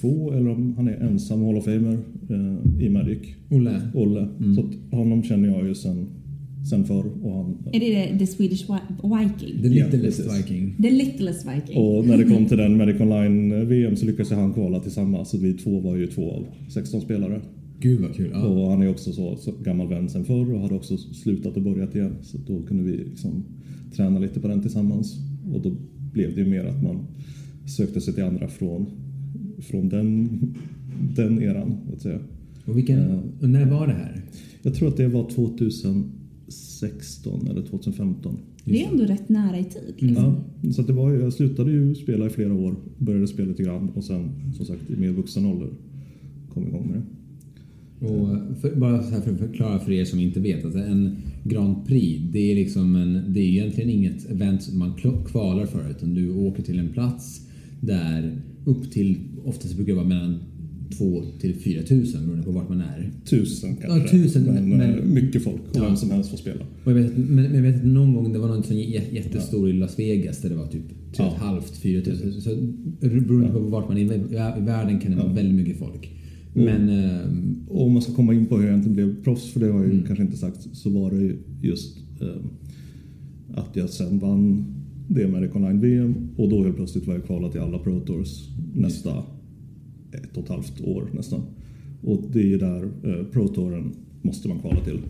[0.00, 1.98] två, eller om han är ensam Hall of Famer
[2.30, 3.18] eh, i Magic,
[3.50, 3.80] Olle.
[3.94, 4.28] Olle.
[4.54, 6.06] Så att honom känner jag ju sen,
[6.70, 7.04] sen förr.
[7.22, 8.66] Och han, är det the Swedish
[9.02, 9.62] Viking?
[9.62, 10.38] The Ja, littlest precis.
[10.38, 10.74] Viking.
[10.82, 11.76] The littlest Viking?
[11.76, 15.24] Och när det kom till den Magic Online-VM så lyckades han kvala till samma.
[15.24, 17.40] Så vi två var ju två av 16 spelare.
[17.80, 18.30] Gud vad kul.
[18.32, 18.46] Ja.
[18.46, 21.62] Och han är också så, så gammal vän sen förr och hade också slutat och
[21.62, 22.14] börjat igen.
[22.22, 23.44] Så då kunde vi liksom
[23.96, 25.18] träna lite på den tillsammans.
[25.54, 25.76] Och då
[26.12, 27.06] blev det ju mer att man
[27.76, 28.86] sökte sig till andra från,
[29.58, 30.28] från den,
[31.16, 31.76] den eran.
[31.92, 32.18] Att säga.
[32.64, 34.22] Och, vilken, och när var det här?
[34.62, 35.24] Jag tror att det var
[36.80, 38.38] 2016 eller 2015.
[38.64, 39.94] Det är ändå rätt nära i tid.
[39.98, 40.36] Liksom.
[40.62, 43.62] Ja, så att det var, jag slutade ju spela i flera år, började spela lite
[43.62, 45.68] grann och sen som sagt i mer vuxen ålder
[46.54, 47.06] kom igång med det.
[48.06, 50.64] Och för, bara så här för att förklara för er som inte vet.
[50.64, 54.92] Alltså en Grand Prix, det är, liksom en, det är egentligen inget event som man
[55.26, 57.46] kvalar för utan du åker till en plats
[57.80, 60.38] där upp till, oftast brukar det vara mellan
[60.98, 63.10] 2 till 4 tusen beroende på vart man är.
[63.24, 63.98] Tusen kanske.
[63.98, 65.84] Ja, tusen, men, men- eh, mycket folk och Ja.
[65.84, 66.60] vem som helst får spela.
[66.84, 69.70] Och jag vet, men jag vet att någon gång det var någon sån jä- jättestor
[69.70, 70.82] i Las Vegas där det var typ
[71.16, 72.32] 3,5 4 tusen.
[72.40, 72.50] Så
[73.00, 74.02] beroende på vart man är
[74.58, 76.10] i världen kan det vara väldigt mycket folk.
[76.54, 79.60] Men ehm, Och om man ska komma in på hur jag egentligen blev proffs, för
[79.60, 82.28] det har jag ju kanske inte sagt, så var det ju just eh,
[83.54, 84.64] att jag sen vann
[85.08, 88.48] det American Online VM och då helt plötsligt var jag kvalad till alla Pro Tours
[88.74, 89.22] nästa
[90.12, 91.40] ett och ett halvt år nästan.
[92.02, 93.92] Och det är ju där eh, Pro Touren
[94.22, 95.00] måste man kvala till.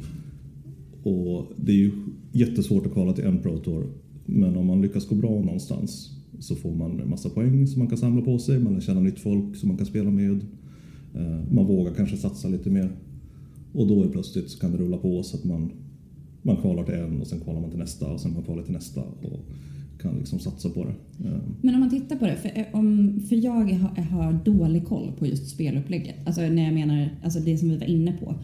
[1.03, 1.91] Och det är ju
[2.33, 3.87] jättesvårt att kvala till en Pro Tour.
[4.27, 7.89] Men om man lyckas gå bra någonstans så får man en massa poäng som man
[7.89, 8.59] kan samla på sig.
[8.59, 10.41] Man lär känna nytt folk som man kan spela med.
[11.15, 12.91] Eh, man vågar kanske satsa lite mer.
[13.73, 15.71] Och då är plötsligt så kan det rulla på så att man,
[16.43, 18.73] man kvalar till en och sen kvalar man till nästa och sen man kvalar till
[18.73, 19.41] nästa och
[20.03, 21.27] kan liksom satsa på det.
[21.29, 24.85] Eh, Men om man tittar på det, för, eh, om, för jag har, har dålig
[24.87, 26.15] koll på just spelupplägget.
[26.27, 28.35] Alltså när jag menar alltså det som vi var inne på.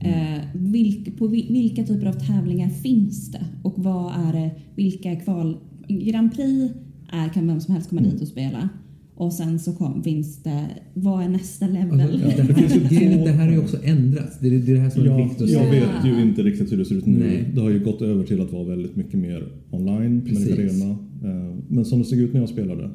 [0.00, 3.44] Eh, vilk, på vil- vilka typer av tävlingar finns det?
[3.62, 5.56] Och vad är det, vilka kval...
[5.88, 6.74] Grand Prix
[7.12, 8.68] är, kan vem som helst komma dit och spela.
[9.14, 12.00] Och sen så kom, finns det, vad är nästa level?
[12.00, 14.38] alltså, det, här, det, det här har ju också ändrats.
[14.40, 16.42] Det är det, är det här som är Ja, viktigt att jag vet ju inte
[16.42, 17.18] riktigt hur det ser ut nu.
[17.18, 17.50] Nej.
[17.54, 20.48] Det har ju gått över till att vara väldigt mycket mer online Precis.
[20.48, 20.96] med Arena.
[21.24, 22.90] Eh, Men som det såg ut när jag spelade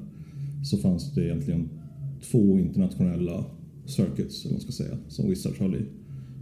[0.63, 1.69] så fanns det egentligen
[2.31, 3.45] två internationella
[3.85, 5.85] circuits, eller man ska säga, som Wizards höll i.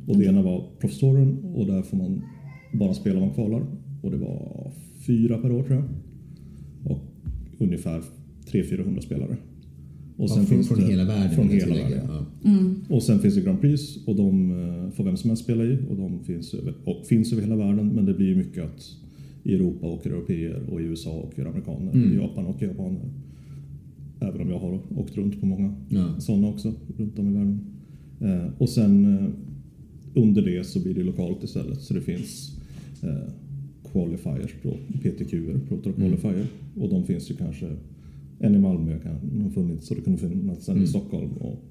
[0.08, 2.22] Och det ena var Profstoren och där får man
[2.74, 3.66] bara spela om man kvalar.
[4.04, 4.72] Och det var
[5.08, 5.86] fyra per år tror jag.
[6.92, 7.00] Och
[7.58, 8.02] ungefär
[8.52, 9.38] 300-400 spelare.
[10.18, 11.36] Och Ja, från, finns från det- hela världen.
[11.36, 12.00] Från hela världen.
[12.08, 12.26] Ja.
[12.96, 15.78] Och sen finns det Grand Prix och de eh, får vem som helst spela i
[15.90, 18.82] och de finns över, och finns över hela världen men det blir ju mycket att
[19.44, 22.12] i Europa åker europeer och i USA åker amerikaner, Mm.
[22.14, 23.02] i Japan åker japaner.
[24.22, 26.20] Även om jag har åkt runt på många Ja.
[26.20, 27.60] sådana också runt om i världen.
[28.22, 29.26] Eh, och sen eh,
[30.14, 32.58] under det så blir det lokalt istället så det finns
[33.04, 33.34] eh,
[33.92, 34.70] qualifiers då,
[35.02, 35.32] PTQ,
[35.68, 36.10] Pro Tour Mm.
[36.18, 36.48] Qualifier
[36.80, 37.76] och de finns ju kanske
[38.40, 40.84] en i Malmö kan ha funnits så det kunde finnas en Mm.
[40.84, 41.64] i Stockholm och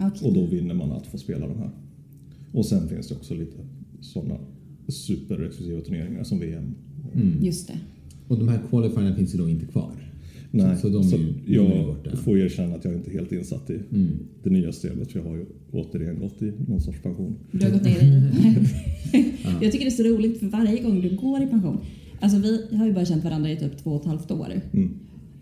[0.00, 0.28] Okej.
[0.28, 1.70] och då vinner man att få spela de här.
[2.52, 3.56] Och sen finns det också lite
[4.00, 4.36] sådana
[4.88, 6.74] superexklusiva turneringar som VM.
[7.40, 7.74] Just det.
[8.28, 9.90] Och de här qualifierna finns ju då inte kvar.
[10.50, 12.16] Nej, så de är ju- de är jag borta.
[12.16, 14.08] får erkänna att jag inte är helt insatt i Mm.
[14.42, 17.34] det nya systemet för jag har ju återigen gått i någon sorts pension.
[17.50, 18.22] Du har gått ner i...
[19.62, 21.78] Jag tycker det är så roligt för varje gång du går i pension.
[22.20, 24.46] Alltså vi har ju bara känt varandra i typ två och ett halvt år.
[24.72, 24.90] Mm.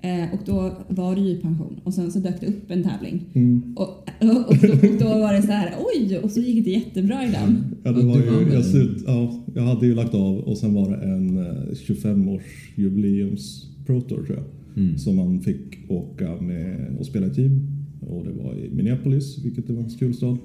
[0.02, 2.82] Eh, och då var du ju i pension och sen så dök det upp en
[2.82, 3.24] tävling.
[3.32, 3.62] Mm.
[3.76, 6.70] Och, och, och, då, och då var det så här, oj, och så gick det
[6.70, 7.64] jättebra i den.
[7.82, 10.90] Ja, det var ju, jag, slut, ja, jag hade ju lagt av och sen var
[10.90, 14.44] det en eh, 25-års jubileums Pro Tour tror jag.
[14.84, 14.98] Mm.
[14.98, 17.66] Som man fick åka med och spela i team.
[18.00, 20.38] Och det var i Minneapolis, vilket det var en kul stad.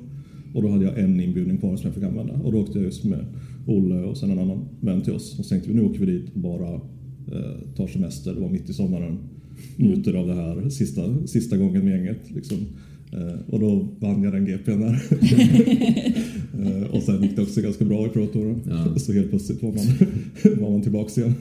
[0.54, 2.34] Och då hade jag en inbjudning kvar som jag fick använda.
[2.34, 3.26] Och då åkte jag just med
[3.66, 5.40] Olle och sen en annan vän till oss.
[5.40, 8.34] Och så tänkte vi nu åker vi dit och bara eh, tar semester.
[8.34, 9.18] Det var mitt i sommaren.
[9.78, 12.32] Njuter av det här sista, sista gången med gänget.
[12.32, 12.58] Liksom.
[13.16, 15.02] Eh, och då vann jag den GPn där.
[16.66, 18.62] Eh, och sen gick det också ganska bra i Pro Touren.
[18.70, 19.00] Ja.
[19.00, 19.86] Så helt plötsligt var man,
[20.62, 21.34] var man tillbaks igen.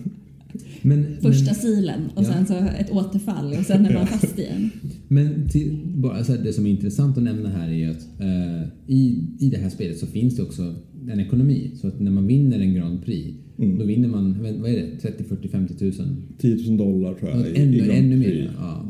[0.82, 2.32] Men, Första men, silen och Ja.
[2.32, 4.70] sen så ett återfall och sen är man fast igen.
[5.08, 8.06] men till, bara så här, det som är intressant att nämna här är ju att
[8.20, 10.74] eh, i, i det här spelet så finns det också
[11.08, 11.70] en ekonomi.
[11.80, 13.78] Så att när man vinner en Grand Prix, Mm.
[13.78, 16.16] då vinner man, vad är det, 30, 40, 50 tusen?
[16.38, 17.40] 10 000 dollar tror jag.
[17.40, 18.52] Ja, i- ännu- i Grand ännu mer, Prix.
[18.58, 18.88] ja.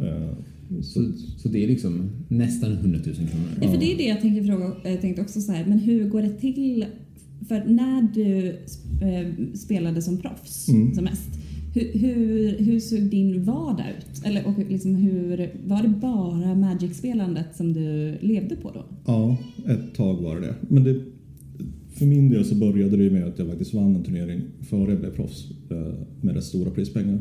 [0.70, 3.28] Eh, Så, så det är liksom nästan 100 000 kronor.
[3.62, 4.72] Ja, för det är det jag tänkte fråga.
[4.84, 6.84] Jag tänkte också så här, men hur går det till?
[7.48, 8.46] För när du
[9.06, 10.94] eh, spelade som proffs Mm.
[10.94, 11.28] som mest,
[11.74, 14.24] hur, hur, hur såg din vardag ut?
[14.26, 18.84] Eller och liksom hur, var det bara Magic-spelandet som du levde på då?
[19.06, 20.54] Ja, ett tag var det.
[20.68, 21.00] Men det,
[21.94, 25.00] för min del så började det med att jag faktiskt vann en turnering före jag
[25.00, 27.18] blev proffs eh, med rätt stora prispengar.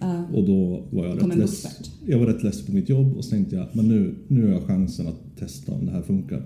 [0.00, 0.24] Ja.
[0.34, 1.66] Och då var jag rätt less.
[2.06, 4.48] Jag var rätt less på mitt jobb och så tänkte jag men nu, nu har
[4.52, 6.42] jag chansen att testa om det här funkar.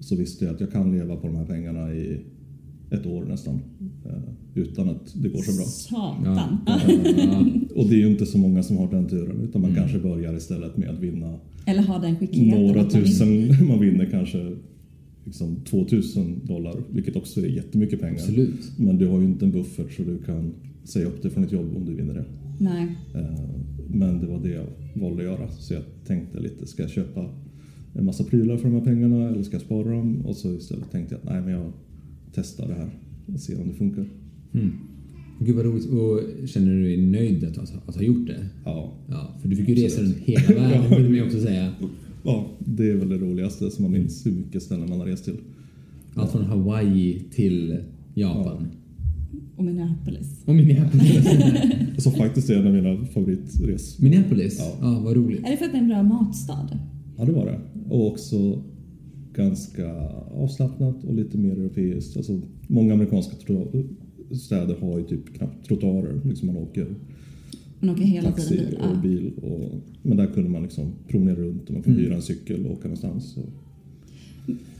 [0.00, 2.20] så visste jag att jag kan leva på de här pengarna i
[2.90, 3.54] ett år nästan.
[4.06, 4.12] eh,
[4.54, 5.64] Utan att det går så bra.
[5.64, 6.58] Satan.
[6.66, 6.80] Ja.
[7.16, 7.46] Ja.
[7.74, 10.36] Och det är ju inte så många som har den turen utan man kanske börjar
[10.36, 12.62] istället med att vinna Eller ha den skickligheten.
[12.66, 13.28] några att man tusen.
[13.68, 14.56] Man vinner kanske
[15.24, 18.14] liksom 2000 dollar, vilket också är jättemycket pengar.
[18.14, 18.70] Absolut.
[18.78, 20.52] Men du har ju inte en buffert så du kan
[20.84, 22.24] säga upp dig från ett jobb om du vinner det.
[22.58, 22.96] Nej.
[23.14, 23.44] Eh,
[23.88, 25.48] Men det var det jag valde att göra.
[25.50, 27.28] Så jag tänkte lite, ska jag köpa
[27.94, 30.20] en massa prylar för de här pengarna eller ska jag spara dem?
[30.26, 31.72] Och så istället tänkte jag att nej, men jag
[32.34, 32.90] testar det här
[33.34, 34.06] och ser om det funkar.
[34.52, 34.70] Mm.
[35.40, 35.86] Gud vad roligt.
[35.86, 38.46] Och känner du dig nöjd att, ha- att ha gjort det?
[38.64, 41.72] Ja, Ja, för du fick ju resa runt hela världen vill man ju också säga.
[42.24, 45.24] ja, det är väl det roligaste som man minns hur mycket ställen man har rest
[45.24, 45.36] till.
[46.14, 47.78] Allt från Hawaii till
[48.14, 48.66] Japan.
[49.56, 50.42] Och Minneapolis.
[50.46, 51.24] Och Minneapolis.
[52.02, 54.02] Som faktiskt är en av mina favoritresor.
[54.04, 54.56] Minneapolis?
[54.58, 54.76] Ja.
[54.80, 55.46] Ja, vad roligt.
[55.46, 56.78] Är det för att det är en bra matstad?
[57.16, 57.60] Ja, det var det.
[57.90, 58.62] Och också
[59.34, 59.92] ganska
[60.34, 62.16] avslappnat och lite mer europeiskt.
[62.16, 63.36] Alltså, många amerikanska
[64.30, 66.20] städer har ju typ knappt trottoarer.
[66.24, 66.86] Liksom man åker
[67.80, 68.90] Man åker hela taxi tiden bil.
[68.90, 69.32] och bil.
[69.42, 72.04] Och, men där kunde man liksom promenera runt och man kunde Mm.
[72.10, 73.36] hyra en cykel och åka någonstans.
[73.36, 73.48] Och,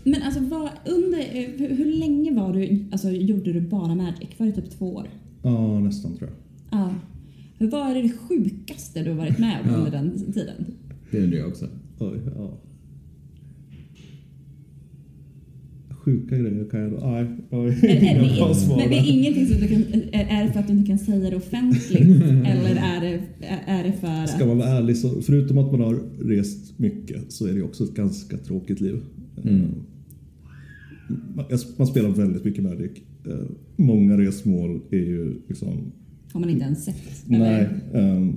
[0.05, 4.29] Men alltså vad, under, eh, hur, hur länge var du, alltså, gjorde du bara Magic?
[4.37, 5.09] Var det typ två år?
[5.43, 6.81] ja, nästan tror jag.
[6.81, 6.95] Ja.
[7.59, 10.55] Hur- Vad är det sjukaste du har varit med om under den tiden?
[11.11, 11.69] Det undrar jag också.
[11.99, 12.51] Oj, ja.
[16.05, 16.97] Sjuka grejer kan jag då...
[17.07, 20.53] Nej, är, Inga bra det, svar men det är ingenting som du kan, är, det
[20.53, 22.01] för att du inte kan säga det offentligt?
[22.47, 23.21] eller är det,
[23.67, 24.31] är, det för att...
[24.31, 27.85] Ska man vara ärlig så, förutom att man har rest mycket så är det också
[27.85, 29.01] ett ganska tråkigt liv.
[29.45, 29.61] Mm.
[29.61, 29.67] Eh,
[31.35, 32.91] Man, jag- man spelar väldigt mycket Magic.
[33.27, 33.35] Eh,
[33.77, 35.69] Många resmål är ju liksom...
[36.33, 37.25] Har man inte ens sett?
[37.27, 38.29] Nej, eh,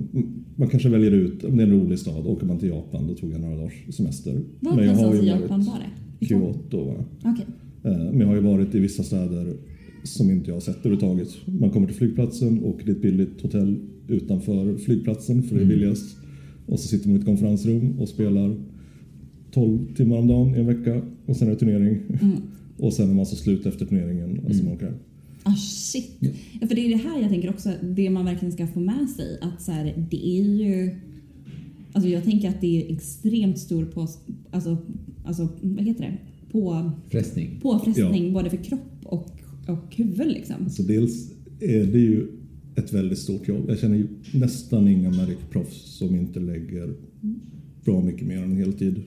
[0.58, 3.14] man kanske väljer ut, om det är en rolig stad, åker man till Japan, då
[3.14, 4.40] tog jag några dagars semester.
[4.60, 6.26] Var Men jag har ju Japan var det?
[6.26, 7.04] Kyoto va?
[7.24, 7.46] Okej.
[7.82, 9.56] Eh, Men jag har ju varit i vissa städer
[10.04, 11.28] som inte jag har sett överhuvudtaget.
[11.60, 13.76] Man kommer till flygplatsen, åker till ett billigt hotell
[14.08, 16.16] utanför flygplatsen för det är billigast.
[16.66, 18.56] Och så sitter man i ett konferensrum och spelar
[19.50, 21.98] 12 timmar om dagen i en vecka och sen är det turnering.
[22.76, 24.40] Och sen är man så slut efter turneringen.
[24.46, 24.94] Alltså man åker hem.
[25.48, 26.16] Ah shit.
[26.60, 29.08] Ja, för det är det här jag tänker också, det man verkligen ska få med
[29.10, 29.38] sig.
[29.40, 30.96] Att så här, det är ju...
[31.92, 34.08] Alltså jag tänker att det är extremt stor på,
[34.50, 34.76] alltså,
[35.24, 36.18] alltså vad heter det?
[36.52, 37.60] På, Frestning.
[37.62, 39.30] påfrestning både för kropp och,
[39.66, 40.70] och huvud liksom.
[40.70, 41.30] Så dels
[41.60, 42.26] är det ju
[42.76, 43.64] ett väldigt stort jobb.
[43.68, 46.94] Jag känner ju nästan inga Magic-proffs som inte lägger
[47.84, 49.02] bra mycket mer än heltid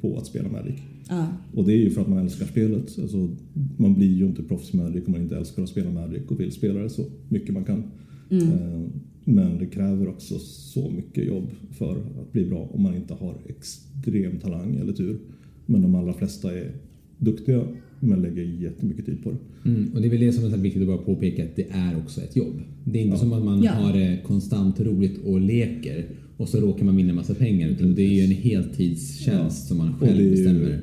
[0.00, 0.76] på att spela Magic.
[1.08, 1.26] Ja.
[1.54, 2.98] Och det är ju för att man älskar spelet.
[2.98, 3.28] Alltså,
[3.76, 6.52] man blir ju inte proffs Magic om man inte älskar att spela Magic och vill
[6.52, 7.82] spela det så mycket man kan.
[8.30, 8.80] Eh,
[9.24, 13.34] Men det kräver också så mycket jobb för att bli bra om man inte har
[13.48, 15.18] extrem talang eller tur.
[15.66, 16.70] Men de allra flesta är
[17.18, 17.62] duktiga
[18.00, 19.70] men lägger jättemycket tid på det.
[19.70, 21.66] Mm, och det är väl det som är så viktigt att bara påpeka att det
[21.70, 22.60] är också ett jobb.
[22.84, 23.72] Det är inte som att man Ja.
[23.72, 28.02] har det konstant roligt och leker och så råkar man vinna massa pengar utan det
[28.02, 30.80] är ju en heltidstjänst som man själv bestämmer.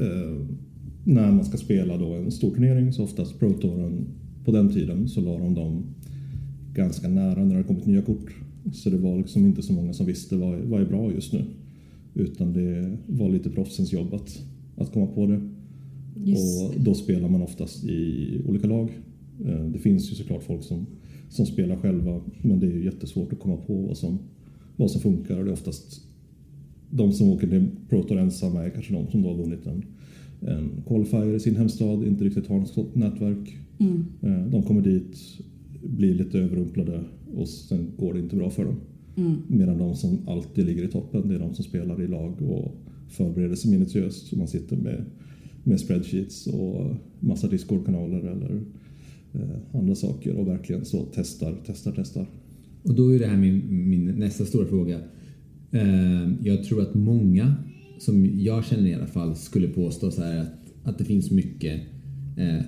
[0.00, 0.46] Eh,
[1.04, 4.06] när man ska spela då en stor turnering så oftast Pro Touren
[4.44, 5.84] på den tiden så la de dem
[6.74, 8.34] ganska nära när det kommit nya kort.
[8.72, 11.44] Så det var liksom inte så många som visste vad, vad är bra just nu.
[12.14, 14.42] Utan det var lite proffsens jobb att,
[14.76, 15.40] att komma på det.
[16.24, 18.88] Just Och då spelar man oftast i olika lag.
[19.46, 20.86] Eh, Det finns ju såklart folk som,
[21.28, 24.18] som spelar själva men det är ju jättesvårt att komma på vad som,
[24.76, 25.38] vad som funkar.
[25.38, 26.00] Och det är oftast
[26.96, 29.84] de som åker till Pro Tour ensamma är kanske de som då har vunnit en,
[30.48, 33.56] en qualifier i sin hemstad, inte riktigt har något nätverk.
[33.78, 34.04] Mm.
[34.22, 35.16] Eh, De kommer dit,
[35.82, 37.04] blir lite överrumplade
[37.36, 38.76] och sen går det inte bra för dem.
[39.16, 39.36] Mm.
[39.48, 42.74] Medan de som alltid ligger i toppen, det är de som spelar i lag och
[43.08, 44.26] förbereder sig minutiöst.
[44.26, 45.04] Så man sitter med,
[45.64, 48.60] med spreadsheets och massa Discord-kanaler eller
[49.32, 52.26] eh, andra saker och verkligen så testar, testar, testar.
[52.82, 55.00] Och då är det här min, min nästa stora fråga.
[55.74, 57.54] Eh, jag tror att många,
[57.98, 60.48] som jag känner i alla fall, skulle påstå så att,
[60.82, 61.80] att det finns mycket
[62.36, 62.64] eh,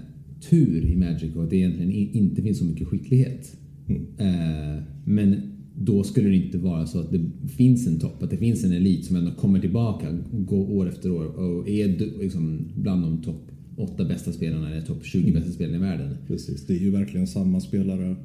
[0.50, 3.56] tur i Magic och att det egentligen inte finns så mycket skicklighet.
[3.86, 4.02] Mm.
[4.18, 5.40] Eh, men
[5.78, 8.72] då skulle det inte vara så att det finns en topp, att det finns en
[8.72, 13.50] elit som ändå kommer tillbaka går år efter år och är liksom bland de topp
[13.76, 16.16] åtta bästa spelarna eller topp 20 bästa spelarna i världen.
[16.26, 18.16] Precis, det är ju verkligen samma spelare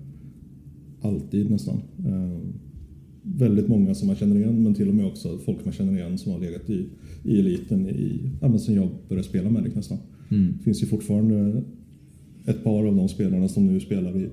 [1.02, 1.82] alltid nästan.
[2.06, 2.40] Eh,
[3.24, 6.18] väldigt många som man känner igen, men till och med också folk man känner igen
[6.18, 6.86] som har legat i,
[7.24, 9.98] i eliten i, ja, men sen jag började spela Magic nästan.
[10.32, 10.54] Mm.
[10.58, 11.64] Det finns ju fortfarande
[12.46, 14.30] ett par av de spelarna som nu spelar i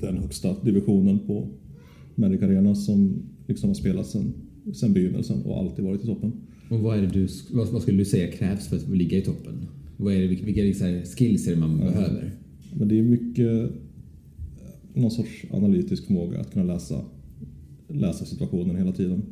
[0.00, 1.48] den högsta divisionen på
[2.14, 4.32] Magic Arena som liksom har spelat sedan
[4.74, 6.32] sen begynnelsen och alltid varit i toppen.
[6.70, 9.66] Och vad, är du, vad, vad skulle du säga krävs för att ligga i toppen?
[9.96, 12.34] Vad är det, vilka vilka liksom skills är det man behöver?
[12.78, 13.70] Men det är mycket eh,
[14.94, 17.04] någon sorts analytisk förmåga att kunna läsa,
[17.88, 19.22] läsa situationen hela tiden.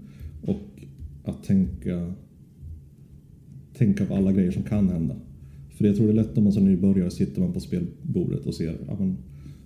[0.43, 0.85] Och
[1.25, 2.13] att tänka,
[3.73, 5.17] tänka på alla grejer som kan hända.
[5.71, 8.55] För jag tror det är lätt om man som nybörjare sitter man på spelbordet och
[8.55, 9.17] ser ja, men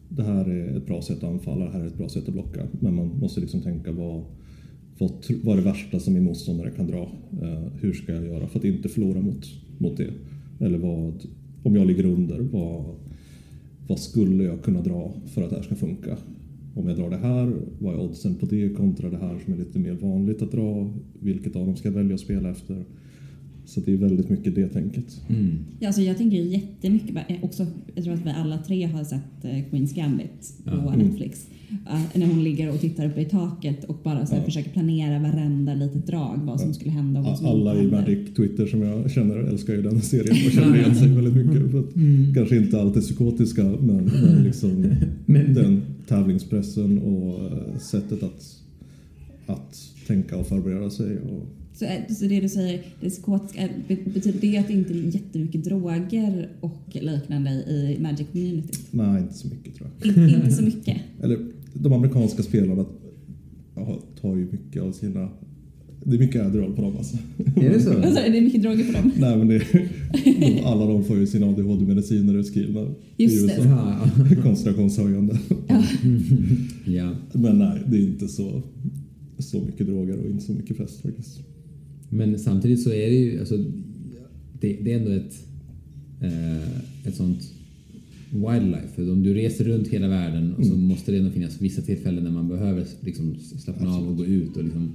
[0.08, 2.34] det här är ett bra sätt att anfalla, det här är ett bra sätt att
[2.34, 2.66] blocka.
[2.80, 4.24] Men man måste liksom tänka vad,
[4.98, 5.10] vad,
[5.42, 7.12] vad är det värsta som min motståndare kan dra?
[7.42, 9.46] Eh, hur ska jag göra för att inte förlora mot,
[9.78, 10.12] mot det?
[10.58, 11.26] Eller vad,
[11.62, 12.84] om jag ligger under, vad,
[13.86, 16.16] vad skulle jag kunna dra för att det här ska funka?
[16.74, 19.56] Om jag drar det här, vad är oddsen på det kontra det här som är
[19.56, 20.92] lite mer vanligt att dra?
[21.20, 22.84] Vilket av dem ska jag välja att spela efter?
[23.64, 25.20] Så det är väldigt mycket det tänket.
[25.28, 25.58] Mm.
[25.80, 29.04] Ja, alltså jag tänker jättemycket på, eh, också, jag tror att vi alla tre har
[29.04, 30.96] sett eh, Queens Gambit på Ja.
[30.96, 31.46] Netflix.
[31.90, 34.44] Eh, när hon ligger och tittar uppe i taket och bara så här Ja.
[34.44, 36.74] försöker planera varenda litet drag, vad som Ja.
[36.74, 37.86] skulle hända och vad som Alla i.
[37.90, 41.70] Magic Twitter som jag känner älskar ju den serien och känner igen sig väldigt mycket.
[41.70, 41.94] För att
[42.34, 44.70] Kanske inte alltid psykotiska men, men liksom
[45.26, 48.56] Men- den tävlingspressen och eh, sättet att,
[49.46, 51.18] att tänka och förbereda sig.
[51.18, 51.46] Och,
[51.80, 54.92] Så, eh, så det du säger, det psykotiska, eh, be- betyder det att det inte
[54.92, 58.78] är jättemycket droger och liknande i Magic Community?
[58.90, 60.16] nej, inte så mycket tror jag.
[60.16, 60.96] In, inte så mycket.
[61.22, 61.38] Eller
[61.74, 62.84] de amerikanska spelarna
[64.20, 65.28] tar ju mycket av sina...
[66.04, 67.16] Det är mycket Adderall på dem alltså.
[67.56, 67.90] Är det så?
[68.02, 69.12] Alltså, det är mycket droger på dem.
[69.18, 69.62] Nej men det,
[70.24, 73.52] de, alla de får ju sina ADHD-mediciner utskrivna Just i det.
[73.56, 73.64] USA.
[73.64, 74.42] Ja.
[74.42, 75.38] Koncentrationshöjande.
[76.86, 77.14] ja.
[77.32, 78.62] Men nej, det är inte så,
[79.38, 81.40] så mycket droger och inte så mycket fest faktiskt.
[82.10, 83.56] Men samtidigt så är det ju, alltså,
[84.60, 85.34] det, det är ändå ett,
[86.20, 87.52] eh, ett sånt
[88.30, 88.88] wildlife.
[88.94, 92.24] För om du reser runt hela världen och så måste det ändå finnas vissa tillfällen
[92.24, 94.56] när man behöver liksom slappna av och gå ut.
[94.56, 94.90] Och, liksom,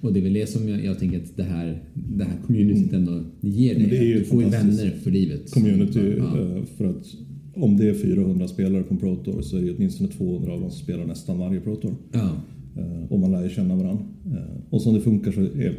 [0.00, 2.92] och det är väl det som jag, jag tänker att det här, det här communityt
[2.92, 3.86] ändå ger dig.
[3.90, 5.50] det du får ju vänner för livet.
[5.52, 6.38] Community, Ja.
[6.40, 7.06] eh, för att
[7.54, 10.60] om det är 400 spelare på en Pro Tour så är det åtminstone 200 av
[10.60, 11.94] dem som spelar nästan varje Pro Tour.
[12.12, 12.30] Ja.
[12.76, 14.04] Eh, Och man lär ju känna varandra.
[14.26, 15.76] Eh, Och som det funkar så är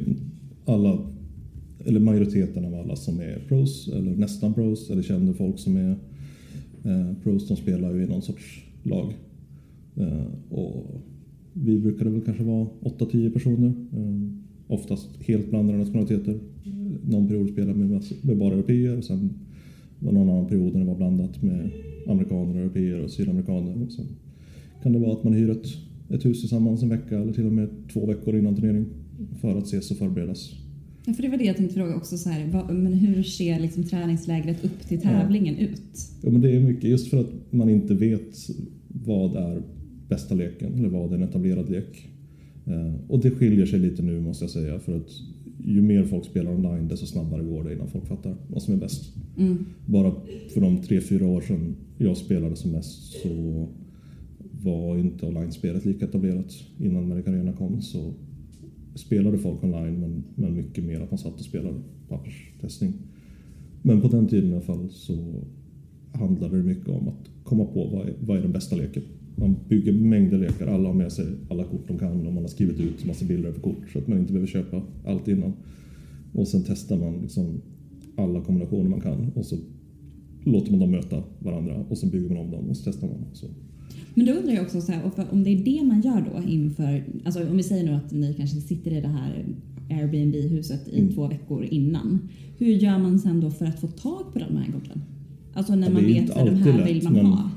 [0.66, 1.00] alla,
[1.86, 5.96] eller majoriteten av alla som är pros, eller nästan pros, eller känner folk som är
[6.84, 9.14] eh, pros, de spelar ju i någon sorts lag.
[9.96, 11.02] Eh, Och
[11.54, 13.68] vi brukade väl kanske vara 8-10 personer.
[13.94, 14.32] eh,
[14.68, 16.40] Oftast helt blandade nationaliteter.
[17.10, 19.30] Någon period spelade vi med, med bara europeer, sen
[20.00, 21.70] var någon annan period när det var blandat med
[22.08, 23.84] amerikaner, europeer och sydamerikaner.
[23.86, 24.06] Och sen
[24.84, 25.66] kan det vara att man hyr ett,
[26.10, 28.86] ett hus tillsammans en vecka eller till och med två veckor innan turnering
[29.42, 30.52] för att ses och förberedas.
[31.06, 32.18] Ja, för det var det jag tänkte fråga också.
[32.18, 36.10] Så här, vad, men hur ser liksom träningslägret upp till tävlingen ut?
[36.22, 38.38] Ja, men det är mycket just för att man inte vet
[38.88, 39.62] vad är
[40.10, 42.10] bästa leken eller vad är en etablerad lek.
[42.66, 45.10] Eh, och det skiljer sig lite nu måste jag säga för att
[45.66, 48.78] ju mer folk spelar online desto snabbare går det innan folk fattar vad som är
[48.78, 49.14] bäst.
[49.38, 49.66] Mm.
[49.86, 50.16] Bara
[50.54, 53.68] för de tre, fyra år sedan jag spelade som mest så
[54.64, 56.54] var inte online-spelet lika etablerat.
[56.80, 58.14] Innan American Arena kom så
[58.96, 61.76] spelade folk online men, men mycket mer att man satt och spelade
[62.10, 62.94] papperstestning.
[63.82, 65.44] Men på den tiden i alla fall så
[66.12, 69.04] handlade det mycket om att komma på vad är, vad är den bästa leken.
[69.36, 72.48] Man bygger mängder lekar, alla har med sig alla kort de kan och man har
[72.48, 75.54] skrivit ut massa bilder över kort så att man inte behöver köpa allt innan.
[76.34, 77.62] Och sen testar man liksom
[78.16, 79.58] alla kombinationer man kan och så
[80.44, 83.26] låter man dem möta varandra och sen bygger man om dem och så testar man.
[83.34, 83.48] Så.
[84.14, 87.04] Men då undrar jag också så här, om det är det man gör då inför,
[87.26, 89.46] alltså om vi säger nu att ni kanske sitter i det här
[89.90, 91.14] Airbnb-huset i Mm.
[91.14, 92.20] två veckor innan.
[92.58, 95.02] Hur gör man sen då för att få tag på de här korten?
[95.54, 97.50] Alltså när Ja, man vet vad de här alltid vill lätt, man men- ha.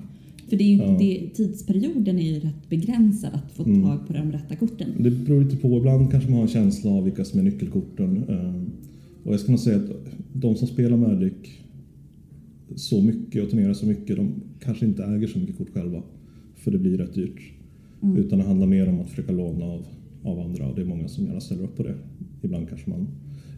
[0.48, 0.96] För det är ju, Ja.
[0.98, 3.82] det, tidsperioden är ju rätt begränsad att få Mm.
[3.82, 4.88] tag på de rätta korten.
[4.98, 5.78] Det beror lite på.
[5.78, 8.16] Ibland kanske man har en känsla av vilka som är nyckelkorten.
[8.28, 8.70] Ehm,
[9.24, 9.90] Och jag skulle nog säga att
[10.32, 11.32] de som spelar Magic
[12.76, 16.02] så mycket och turnerar så mycket, de kanske inte äger så mycket kort själva.
[16.58, 17.40] För det blir rätt dyrt.
[18.16, 19.86] Utan det handlar mer om att försöka låna av,
[20.22, 21.94] av andra och det är många som gärna ställer upp på det.
[22.42, 23.06] Ibland kanske man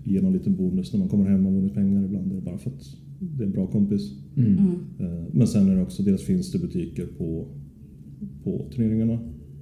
[0.04, 2.04] ger någon liten bonus när man kommer hem och vunnit pengar.
[2.04, 4.12] Ibland är det bara för att det är en bra kompis.
[4.36, 4.58] Mm.
[4.98, 7.46] Eh, Men sen är det också, dels finns det butiker på,
[8.44, 9.18] på turneringarna.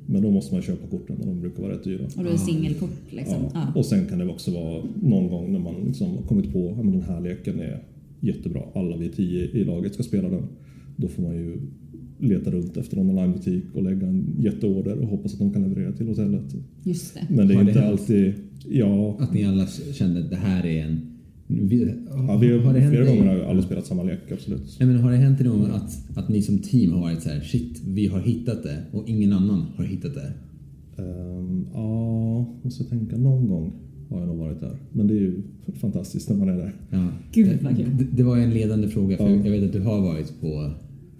[0.06, 2.04] Men då måste man köpa korten och de brukar vara rätt dyra.
[2.04, 3.36] Och då är det singelkort liksom.
[3.42, 3.50] Ja.
[3.54, 3.72] Ja.
[3.74, 6.92] Och sen kan det också vara någon gång när man liksom har kommit på att
[6.92, 7.82] den här leken är
[8.20, 8.62] jättebra.
[8.74, 10.42] Alla vi tio i laget ska spela den.
[10.96, 11.60] Då får man ju
[12.18, 15.92] leta runt efter någon onlinebutik och lägga en jätteorder och hoppas att de kan leverera
[15.92, 16.54] till hotellet.
[16.82, 17.26] Just det.
[17.34, 18.00] Men det är Har det inte hänt?
[18.00, 18.34] alltid...
[18.70, 21.00] Ja, Att ni alla kände att det här är en...
[21.46, 24.76] Vi, ja vi, har det hänt flera dig- gånger har alla spelat samma lek, absolut.
[24.80, 27.28] Nej, men har det hänt någon gång att, att ni som team har varit så
[27.28, 30.32] här, shit, vi har hittat det och ingen annan har hittat det?
[31.02, 33.16] Ehm, ja, måste tänka.
[33.16, 33.72] Någon gång
[34.10, 34.76] har jag nog varit där.
[34.92, 35.42] Men det är ju
[35.80, 36.74] fantastiskt när man är där.
[36.90, 37.08] Ja.
[37.32, 37.48] Gud,
[37.98, 39.36] det, det var en ledande fråga för Ja.
[39.44, 40.70] jag vet att du har varit på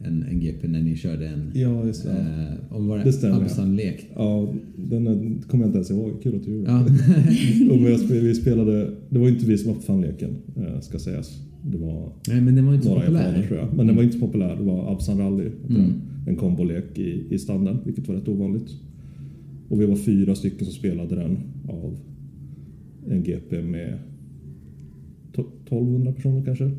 [0.05, 1.51] en, en GP när ni körde en...
[1.55, 2.11] Ja, just det.
[2.11, 3.43] Eh, om var Det stämmer, ja.
[3.43, 4.11] Absan-lek?
[4.15, 5.05] Ja, den
[5.49, 6.23] kommer jag inte ens ihåg.
[6.23, 6.71] Kul att du gjorde.
[6.71, 6.81] Ja.
[7.75, 7.87] Och
[8.25, 11.43] vi spelade- det var inte vi som uppfann leken, eh, ska sägas.
[11.65, 13.47] Det var Nej, men den var inte så några japaner populär.
[13.49, 13.69] tror jag.
[13.77, 14.57] Men den var inte så populär.
[14.57, 15.51] Det var Absan Rally.
[15.69, 15.93] Mm.
[16.27, 18.71] En kombolek i, i standen, vilket var rätt ovanligt.
[19.69, 21.39] Och vi var fyra stycken som spelade den
[21.69, 21.97] av
[23.11, 23.99] en GP med
[25.33, 26.71] to- 1200 personer kanske.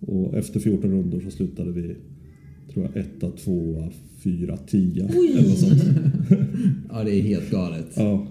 [0.00, 1.94] Och efter 14 rundor så slutade vi,
[2.76, 5.82] tror jag, etta, tvåa, fyra, tia eller något sånt.
[6.90, 7.86] Ja, det är helt galet.
[7.96, 8.26] Ja,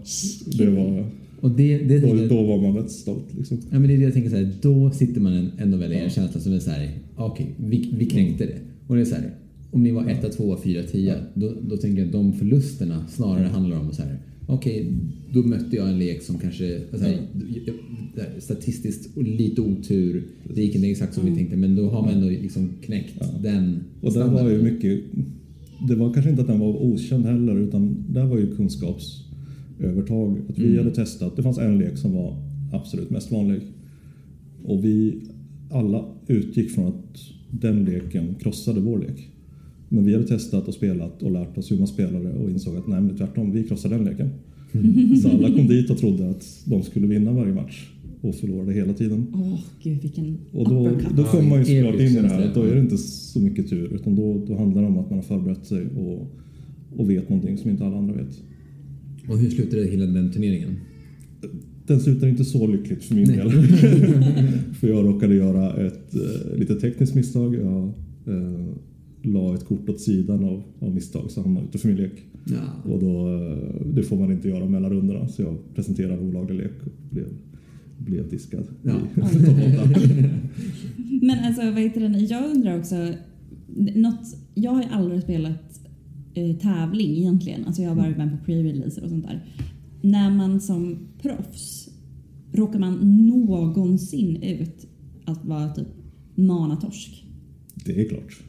[0.58, 1.06] det var,
[1.40, 3.58] Och det, det, då, då var man rätt stolt liksom.
[3.72, 5.94] Ja, men det är det jag tänker så här, då sitter man en- ändå väl
[5.94, 8.58] i en känsla som är så här, okej, vi, vi kränkte det.
[8.88, 9.30] Och det är så här,
[9.72, 13.48] om ni var 1, 2, 4, 10, då, då tänker jag att de förlusterna snarare
[13.48, 14.18] handlar om så här,
[14.48, 14.92] okej,
[15.34, 20.88] då mötte jag en lek som kanske, alltså, här, statistiskt lite otur, det gick inte
[20.88, 24.50] exakt som vi tänkte, men då har man ändå liksom knäckt den Och där var
[24.50, 25.04] ju mycket,
[25.88, 30.38] det var kanske inte att den var okänd heller utan där var ju kunskapsövertag.
[30.50, 32.38] Att vi hade testat, det fanns en lek som var
[32.74, 33.62] absolut mest vanlig.
[34.64, 35.22] Och vi
[35.72, 37.20] alla utgick från att
[37.52, 39.30] den leken krossade vår lek.
[39.90, 42.88] Men vi hade testat och spelat och lärt oss hur man spelade och insåg att
[42.88, 44.30] nej men tvärtom, vi krossade den leken.
[45.22, 47.90] Så alla kom dit och trodde att de skulle vinna varje match
[48.22, 49.28] och förlorade hela tiden.
[49.34, 51.18] Åh, gud vilken Och då, uppercut.
[51.18, 53.70] då kommer man ju såklart in i det här då är det inte så mycket
[53.70, 56.32] tur utan då, då handlar det om att man har förberett sig och,
[56.98, 58.42] och vet någonting som inte alla andra vet.
[59.30, 60.76] Och hur slutade hela den turneringen?
[61.88, 63.38] Den slutar inte så lyckligt för min Nej.
[63.38, 63.52] del.
[64.74, 67.56] för jag råkade göra ett eh, lite tekniskt misstag.
[67.56, 67.84] Jag
[68.28, 68.66] eh,
[69.26, 72.24] la ett kort åt sidan av, av misstag så hamnade ute för min lek.
[72.46, 72.92] Ja.
[72.92, 76.72] Och då, eh, det får man inte göra mellan rundorna så jag presenterade olaglig lek
[76.86, 77.28] och blev,
[77.98, 78.68] blev diskad.
[78.84, 78.96] Ja.
[81.22, 82.28] Men alltså, vad heter den?
[82.28, 83.14] Jag undrar också,
[83.96, 85.80] något, jag har ju aldrig spelat
[86.34, 87.66] eh, tävling egentligen.
[87.66, 89.46] Alltså jag har varit med på pre-releaser och sånt där.
[90.02, 91.90] När man som proffs,
[92.52, 94.88] råkar man någonsin ut
[95.26, 95.88] att vara typ
[96.36, 97.26] manatorsk?
[97.86, 98.44] Det är klart.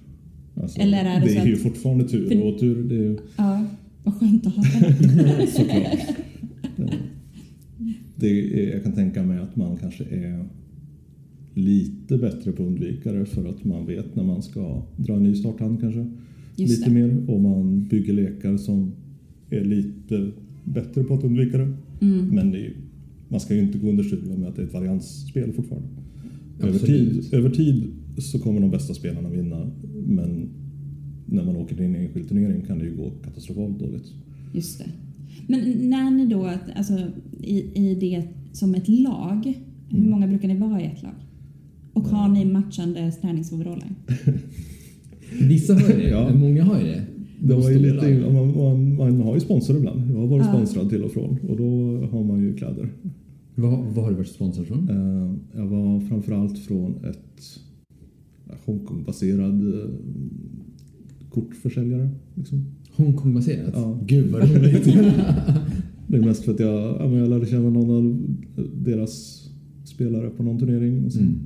[0.62, 2.82] Alltså, Eller är det det så är ju att- fortfarande tur För- och otur.
[2.84, 3.66] Det är ju Ja,
[4.04, 5.46] vad skönt att höra det.
[5.50, 6.16] såklart.
[8.16, 8.28] Det
[8.64, 10.44] är, jag kan tänka mig att man kanske är
[11.54, 15.80] lite bättre på undvikare för att man vet när man ska dra en ny starthand
[15.80, 16.06] kanske.
[16.56, 16.94] Just lite det.
[16.94, 17.30] mer.
[17.30, 18.92] Och man bygger lekar som
[19.50, 20.30] är lite
[20.64, 21.72] bättre på att undvika det.
[22.00, 22.26] Mm.
[22.28, 22.76] Men det är, ju-
[23.28, 25.88] man ska ju inte gå under med att det är ett variansspel fortfarande.
[26.62, 27.84] Över tid, över tid
[28.22, 29.70] så kommer de bästa spelarna vinna.
[30.06, 30.48] Men
[31.26, 34.12] när man åker in i en enskild turnering kan det ju gå katastrofalt dåligt.
[34.54, 34.84] Just det.
[35.46, 35.60] Men
[35.90, 36.98] när ni då, alltså
[37.40, 37.58] i,
[37.88, 39.52] i det som ett lag,
[39.88, 40.10] hur Mm.
[40.10, 41.12] många brukar ni vara i ett lag?
[41.92, 43.94] Och har ni matchande träningsoveraller?
[45.48, 46.34] Vissa har ju det, Ja.
[46.34, 47.02] många har ju det.
[47.40, 50.10] Det var ju lite, man, man, man har ju sponsor ibland.
[50.10, 50.52] Jag har varit Ja.
[50.52, 52.88] sponsrad till och från och då har man ju kläder.
[53.54, 54.88] Vad, vad har du varit sponsrad från?
[54.90, 57.42] Eh, Jag var framförallt från ett
[58.64, 59.90] Hongkong-baserad eh,
[61.30, 62.08] kortförsäljare.
[62.34, 62.64] Liksom.
[62.96, 63.70] Hongkong-baserat?
[63.74, 63.98] Ja.
[64.06, 64.84] Gud vad roligt.
[66.08, 68.36] Det är mest för att jag, ja, men jag lärde känna någon av
[68.84, 69.44] deras
[69.84, 71.04] spelare på någon turnering.
[71.04, 71.38] Och sen Mm.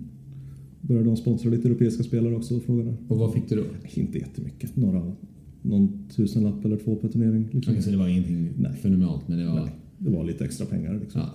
[0.81, 2.95] började de sponsra lite europeiska spelare också och frågade.
[3.09, 3.63] Och vad fick du då?
[4.01, 5.13] Inte jättemycket, några,
[5.63, 7.49] någon tusenlapp eller två per turnering.
[7.53, 7.73] Liksom.
[7.73, 8.73] Okej, så det var ingenting Nej.
[8.77, 9.55] fenomenalt, men det var...
[9.61, 10.99] Nej, det var lite extra pengar.
[11.01, 11.21] Liksom.
[11.21, 11.31] Ja.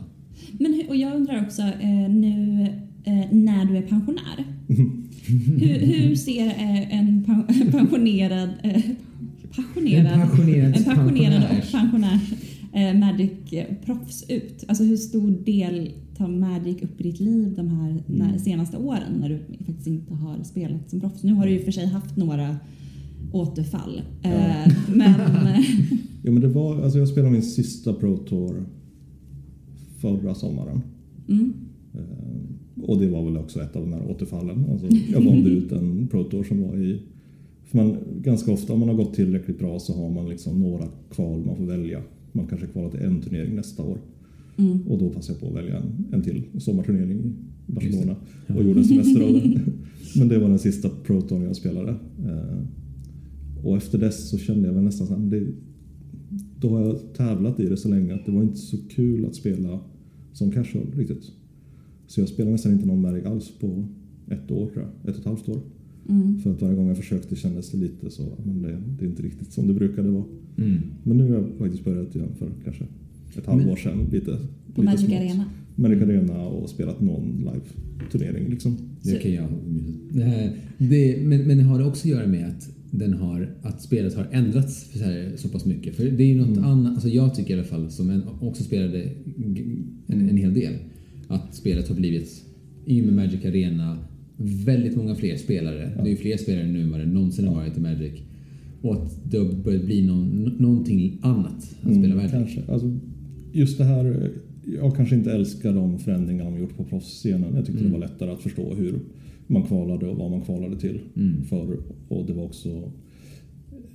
[0.59, 2.61] Men och jag undrar också eh, nu
[3.03, 4.45] eh, när du är pensionär.
[5.59, 7.23] Hur, hur ser eh, en
[7.71, 8.81] pensionerad, eh,
[9.55, 11.59] passionerad, En passionerad en passionerad pensionär.
[11.65, 12.19] och pensionär
[12.73, 14.63] eh, Magic-proffs ut?
[14.67, 19.13] Alltså hur stor del tar Magic upp i ditt liv de här när, senaste åren
[19.19, 21.23] när du faktiskt inte har spelat som proffs?
[21.23, 22.57] Nu har du ju för sig haft några
[23.31, 24.01] återfall.
[24.21, 25.13] Eh, men
[26.23, 28.65] Ja, men det var, alltså jag spelade min sista Pro Tour
[30.01, 30.81] förra sommaren.
[31.29, 31.53] mm,
[32.81, 34.65] och det var väl också ett av de här återfallen.
[34.71, 37.01] Alltså, jag valde ut en Pro Tour som var i...
[37.63, 40.85] För man, ganska ofta om man har gått tillräckligt bra så har man liksom några
[41.09, 42.01] kval man får välja.
[42.31, 43.97] Man kanske kvalar till en turnering nästa år.
[44.57, 44.81] mm.
[44.87, 47.33] Och då passade jag på att välja en, en till sommarturnering i
[47.65, 48.15] Barcelona.
[48.47, 48.55] Ja.
[48.55, 49.61] Och gjorde en semester av det.
[50.19, 51.91] Men det var den sista Pro Tour jag spelade.
[52.25, 52.59] Eh,
[53.63, 55.47] och efter dess så kände jag väl nästan så här,
[56.59, 59.35] då har jag tävlat i det så länge att det var inte så kul att
[59.35, 59.79] spela
[60.33, 61.31] som casual riktigt.
[62.07, 63.85] Så jag spelade nästan inte någon Magic alls på
[64.29, 65.09] ett år tror jag.
[65.09, 65.59] Ett och ett halvt år.
[66.09, 66.39] Mm.
[66.39, 69.23] För att varje gång jag försökte kändes det lite så, men det, det är inte
[69.23, 70.23] riktigt som det brukade vara.
[70.57, 70.77] Mm.
[71.03, 72.83] Men nu har jag faktiskt börjat igen för kanske
[73.37, 74.07] ett halvår sedan.
[74.11, 74.25] Lite,
[74.75, 75.19] På lite Magic smått.
[75.19, 75.45] Arena.
[75.75, 78.77] Magic Arena och spelat någon live-turnering liksom.
[79.01, 79.47] Det Så- kan jag
[80.15, 84.15] Eh, det, men, men har det också att göra med att, den har, att spelet
[84.15, 85.95] har ändrats för så, här, så pass mycket?
[85.95, 88.63] För det är ju något annat, alltså jag tycker i alla fall, som en, också
[88.63, 89.03] spelade
[90.07, 90.73] en, en hel del,
[91.27, 92.45] att spelet har blivit,
[92.85, 93.97] i och med Magic Arena,
[94.65, 95.91] väldigt många fler spelare.
[95.95, 98.13] Det är ju fler spelare nu än vad det någonsin har varit i Magic.
[98.81, 102.31] Och att det har börjat bli någon, någonting annat att spela Magic.
[102.31, 102.63] Kanske.
[102.67, 102.97] Alltså,
[103.51, 104.31] just det här,
[104.81, 107.55] jag kanske inte älskar de förändringar de gjort på proffsscenen.
[107.55, 107.93] Jag tyckte Mm.
[107.93, 108.99] det var lättare att förstå hur
[109.47, 111.43] man kvalade och vad man kvalade till Mm.
[111.43, 111.77] förr.
[112.07, 112.91] Och det var också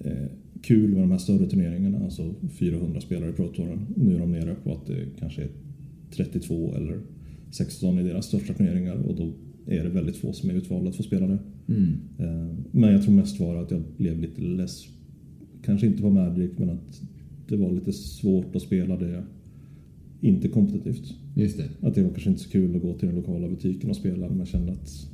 [0.04, 0.26] eh,
[0.62, 3.86] kul med de här större turneringarna, alltså 400 spelare i Pro Touren.
[3.96, 5.48] Nu är de nere på att det kanske är
[6.16, 6.98] 32 eller
[7.50, 9.32] 16 i deras största turneringar och då
[9.66, 11.38] är det väldigt få som är utvalda att få spela det.
[11.68, 11.92] Mm.
[12.18, 14.84] Eh, Men jag tror mest var att jag blev lite less,
[15.64, 17.00] kanske inte på Magic, men att
[17.48, 19.22] det var lite svårt att spela det
[20.20, 21.14] inte kompetitivt.
[21.36, 21.86] Just det.
[21.86, 24.28] Att det var kanske inte så kul att gå till den lokala butiken och spela,
[24.28, 25.06] men jag kände att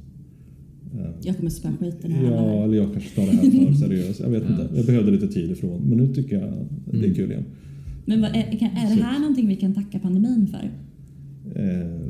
[0.94, 2.64] eh, Jag kommer spöa skiten alla Ja, här.
[2.64, 4.20] eller jag kanske tar det här för seriöst.
[4.20, 4.62] Jag vet Ja.
[4.62, 4.76] inte.
[4.76, 6.52] Jag behövde lite tid ifrån, men nu tycker jag
[6.90, 7.14] det är Mm.
[7.14, 7.44] kul igen.
[8.04, 10.70] Men vad, är, är det här någonting vi kan tacka pandemin för?
[11.60, 12.00] Eh,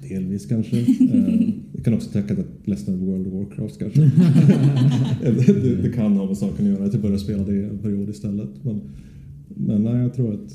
[0.00, 0.76] ja, delvis kanske.
[1.12, 4.00] Eh, jag kan också tacka att jag ledsnade på World of Warcraft kanske.
[5.22, 8.08] det, det kan ha med saken att göra att jag började spela det en period
[8.08, 8.50] istället.
[8.62, 8.80] Men,
[9.48, 10.54] men nej, jag tror att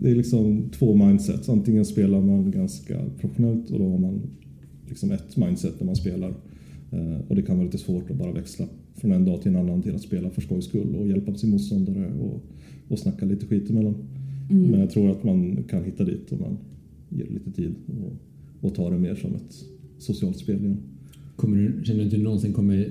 [0.00, 1.48] det är liksom två mindsets.
[1.48, 4.20] Antingen spelar man ganska professionellt och då har man
[4.88, 6.34] liksom ett mindset när man spelar.
[6.90, 9.56] Eh, och det kan vara lite svårt att bara växla från en dag till en
[9.56, 12.42] annan till att spela för skojs skull och hjälpa sin motståndare och,
[12.88, 13.94] och snacka lite skit emellan.
[14.50, 14.70] Mm.
[14.70, 16.58] Men jag tror att man kan hitta dit om man
[17.08, 18.12] ger lite tid och,
[18.62, 19.64] och tar det mer som ett
[19.98, 20.76] socialt spel igen.
[21.36, 22.88] Kommer du, känner du att du någonsin kommer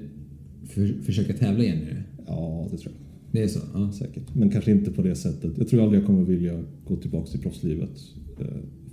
[0.65, 2.03] för, försöka tävla igen nu?
[2.28, 3.01] Ja, det tror jag
[3.32, 3.59] Det är så?
[3.74, 3.91] Ja.
[3.91, 4.36] säkert.
[4.36, 5.57] Men kanske inte på det sättet.
[5.57, 8.01] Jag tror aldrig jag kommer vilja gå tillbaka till proffslivet.
[8.39, 8.45] Eh,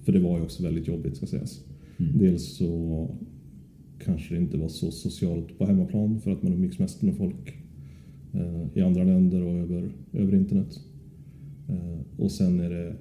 [0.05, 1.61] För det var ju också väldigt jobbigt ska sägas.
[1.99, 2.19] Mm.
[2.19, 3.11] Dels så
[4.05, 7.55] kanske det inte var så socialt på hemmaplan för att man umgicks mest med folk
[8.35, 10.81] eh, i andra länder och över, över internet.
[11.69, 12.97] Eh, Och sen är det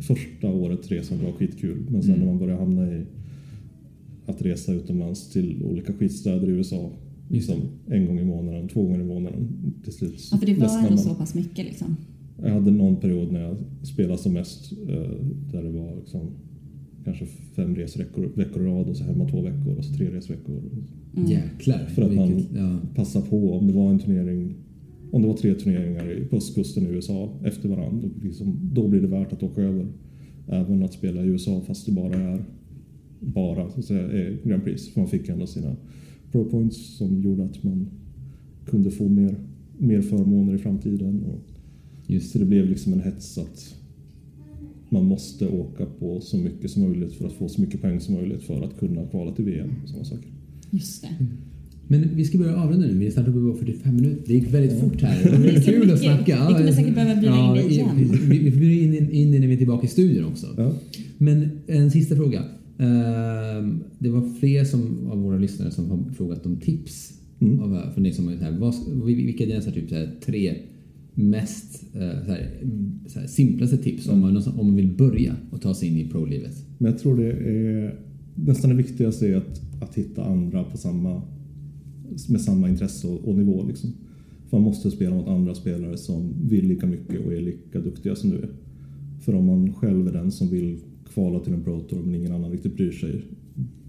[0.00, 2.20] första året resan var skitkul men sen Mm.
[2.24, 3.02] när man börjar hamna i
[4.26, 6.90] att resa utomlands till olika skitstäder i USA
[7.28, 7.56] liksom
[7.88, 9.48] en gång i månaden, två gånger i månaden
[9.84, 10.28] till slut.
[10.32, 11.96] Ja, för det var ändå så pass mycket liksom.
[12.42, 15.10] Jag hade någon period när jag spelade som mest eh,
[15.52, 16.20] där det var liksom
[17.04, 17.26] kanske
[17.56, 20.62] fem resveckor veckor i rad och så hemma två veckor och så tre resveckor.
[21.16, 21.30] Mm.
[21.30, 21.78] Jäklar.
[21.94, 22.78] För att man- Vilket- ja.
[22.94, 24.54] Passa på om det var en turnering,
[25.14, 28.88] om det var tre turneringar i- på östkusten i USA efter varandra, då, liksom, då
[28.88, 29.86] blir det värt att åka över.
[30.48, 32.44] Även att spela i USA fast det bara är
[33.20, 34.88] bara så att säga, är Grand Prix.
[34.88, 35.76] För man fick ändå sina
[36.32, 37.86] pro points som gjorde att man
[38.66, 39.36] kunde få mer,
[39.78, 41.22] mer förmåner i framtiden.
[41.24, 41.40] Och,
[42.06, 43.74] Just så det blev liksom en hets att
[44.88, 48.14] man måste åka på så mycket som möjligt för att få så mycket poäng som
[48.14, 50.28] möjligt för att kunna kvala till VM och sådana saker.
[50.70, 51.08] Just det.
[51.88, 52.98] Men vi ska börja avrunda nu.
[52.98, 54.22] Vi är snart uppe på 45 minuter.
[54.26, 55.42] Det gick väldigt fort här.
[55.42, 56.46] Det så kul att snacka.
[56.48, 57.88] Vi kommer säkert behöva bjuda in dig igen.
[58.28, 60.46] Vi, vi bjuder in, in, in dig när vi är tillbaka i studion också.
[60.56, 60.72] Ja.
[61.18, 62.42] Men en sista fråga.
[62.78, 67.12] Ehm, det var fler som, av våra lyssnare som har frågat om tips.
[67.40, 67.60] Mm.
[67.60, 68.74] Av, från dig som här, vad,
[69.06, 70.54] vilka är dina typ, så här, tre
[71.14, 72.50] mest eh, så här,
[73.06, 76.08] så här, simplaste tips om, man, om man vill börja och ta sig in i
[76.08, 76.54] pro-livet?
[76.78, 77.98] Men jag tror det är
[78.34, 81.22] nästan det viktigaste är att, att hitta andra på samma,
[82.28, 83.64] med samma intresse och, och nivå.
[83.66, 83.92] Liksom.
[84.50, 88.16] För man måste spela mot andra spelare som vill lika mycket och är lika duktiga
[88.16, 88.48] som du är.
[89.20, 90.78] För om man själv är den som vill
[91.12, 93.22] kvala till en Pro Tour men ingen annan riktigt bryr sig,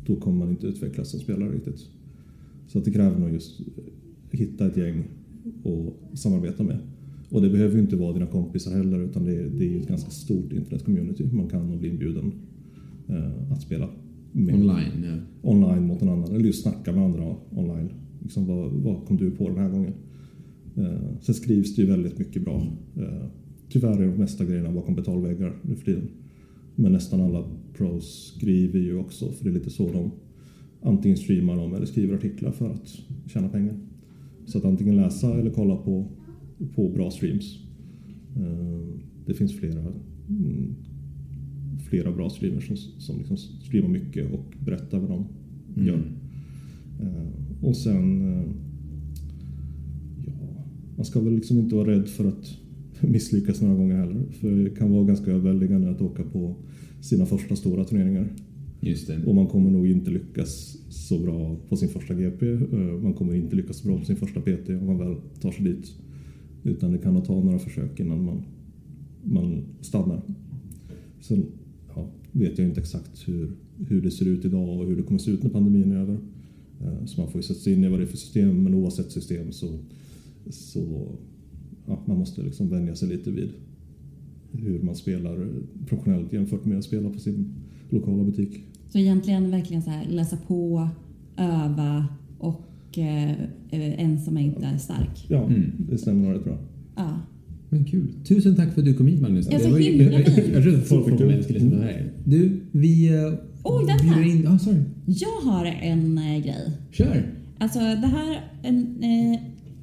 [0.05, 1.79] då kommer man inte utvecklas som spelare riktigt.
[2.67, 3.61] Så att det kräver nog just
[4.31, 5.03] hitta ett gäng
[5.63, 6.77] och samarbeta med.
[7.29, 9.79] Och det behöver ju inte vara dina kompisar heller utan det är, det är ju
[9.79, 11.23] ett ganska stort internetcommunity.
[11.31, 12.31] Man kan nog bli inbjuden
[13.07, 13.89] eh, att spela
[14.31, 15.05] med, Online?
[15.05, 15.49] Ja.
[15.49, 17.89] online mot en annan, eller just snacka med andra online.
[18.25, 19.93] Liksom, vad, vad kom du på den här gången?
[20.75, 22.67] Eh, sen skrivs det ju väldigt mycket bra.
[22.97, 23.25] Eh,
[23.69, 26.07] tyvärr är de mesta grejerna bakom betalväggar nu för tiden.
[26.75, 30.11] Men nästan alla pros skriver ju också, för det är lite så de
[30.81, 33.75] antingen streamar dem eller skriver artiklar för att tjäna pengar.
[34.45, 36.07] Så att antingen läsa eller kolla på,
[36.75, 37.59] på bra streams.
[38.35, 39.93] Eh, det finns flera,
[40.29, 40.75] mm,
[41.89, 45.25] flera bra streamers som, som liksom streamar mycket och berättar vad de
[45.85, 45.93] gör.
[45.93, 46.24] Mm
[47.61, 48.21] och sen...
[48.33, 48.43] eh,
[50.25, 50.65] ja,
[50.95, 52.57] man ska väl liksom inte vara rädd för att
[53.01, 54.23] misslyckas några gånger heller.
[54.31, 56.55] För det kan vara ganska överväldigande att åka på
[57.01, 58.33] sina första stora turneringar.
[58.79, 59.25] Just det.
[59.25, 62.51] Och man kommer nog inte lyckas så bra på sin första GP.
[62.51, 62.59] eh,
[63.03, 65.65] Man kommer inte lyckas så bra på sin första PT om man väl tar sig
[65.65, 65.93] dit.
[66.63, 68.43] Utan det kan ta några försök innan man,
[69.23, 70.21] man stannar.
[71.21, 71.45] Sen
[71.95, 73.51] ja, vet jag inte exakt hur,
[73.87, 76.17] hur det ser ut idag och hur det kommer se ut när pandemin är över.
[76.81, 78.73] Eh, Så man får ju sätta sig in i vad det är för system, men
[78.73, 79.79] oavsett system så,
[80.49, 81.11] så
[81.87, 83.49] ja, man måste liksom vänja sig lite vid
[84.51, 85.47] hur man spelar
[85.85, 87.49] professionellt jämfört med att spela på sin
[87.89, 88.59] lokala butik.
[88.89, 90.89] Så egentligen verkligen så här läsa på,
[91.37, 92.07] öva
[92.37, 93.31] och eh,
[93.71, 95.25] eh, ensam är inte stark.
[95.29, 95.71] Ja, Mm.
[95.89, 96.57] det stämmer nog rätt bra.
[96.95, 97.19] Ja.
[97.69, 98.13] Men kul.
[98.25, 99.45] Tusen tack för att du kom hit Magnus.
[99.45, 102.11] Så himla jag, trodde folk mig skulle sitta här.
[102.25, 103.33] Du, vi uh,
[103.65, 104.21] Oj, vänta.
[104.23, 104.43] in...
[104.43, 104.81] Ja, sorry.
[105.05, 106.71] Jag har en eh, grej.
[106.91, 107.33] Kör.
[107.59, 109.39] Alltså det här, en, eh,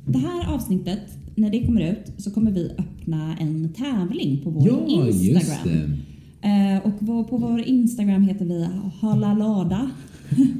[0.06, 1.00] det här avsnittet,
[1.34, 5.96] när det kommer ut så kommer vi öppna en tävling på vår Ja, just Instagram.
[6.42, 6.48] det.
[6.48, 8.66] Eh, och vår, på vår Instagram heter vi
[9.00, 9.90] Hålla Låda.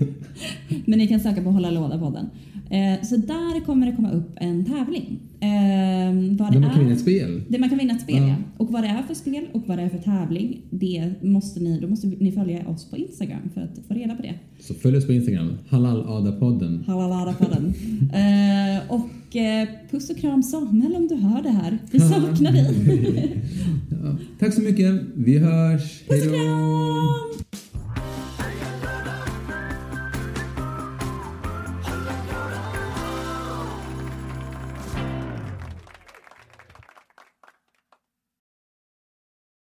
[0.84, 2.26] Men ni kan söka på Hålla Låda-podden.
[2.72, 5.18] Eh, så där kommer det komma upp en tävling.
[5.40, 7.42] Eh, vad det man kan är- vinna ett spel.
[7.48, 8.28] det man kan vinna ett spel, Ja.
[8.28, 8.34] ja.
[8.56, 11.80] Och vad det är för spel och vad det är för tävling, det måste ni,
[11.80, 14.34] då måste ni följa oss på Instagram för att få reda på det.
[14.60, 15.52] Så följ oss på Instagram.
[15.68, 16.84] Halal-Ada-podden.
[16.86, 17.64] Halalada på den.
[18.14, 21.78] eh, och eh, puss och kram Samuel om du hör det här.
[21.90, 23.36] Vi saknar dig.
[23.90, 25.00] Ja, tack så mycket.
[25.14, 26.02] Vi hörs.
[26.08, 26.32] Hej då.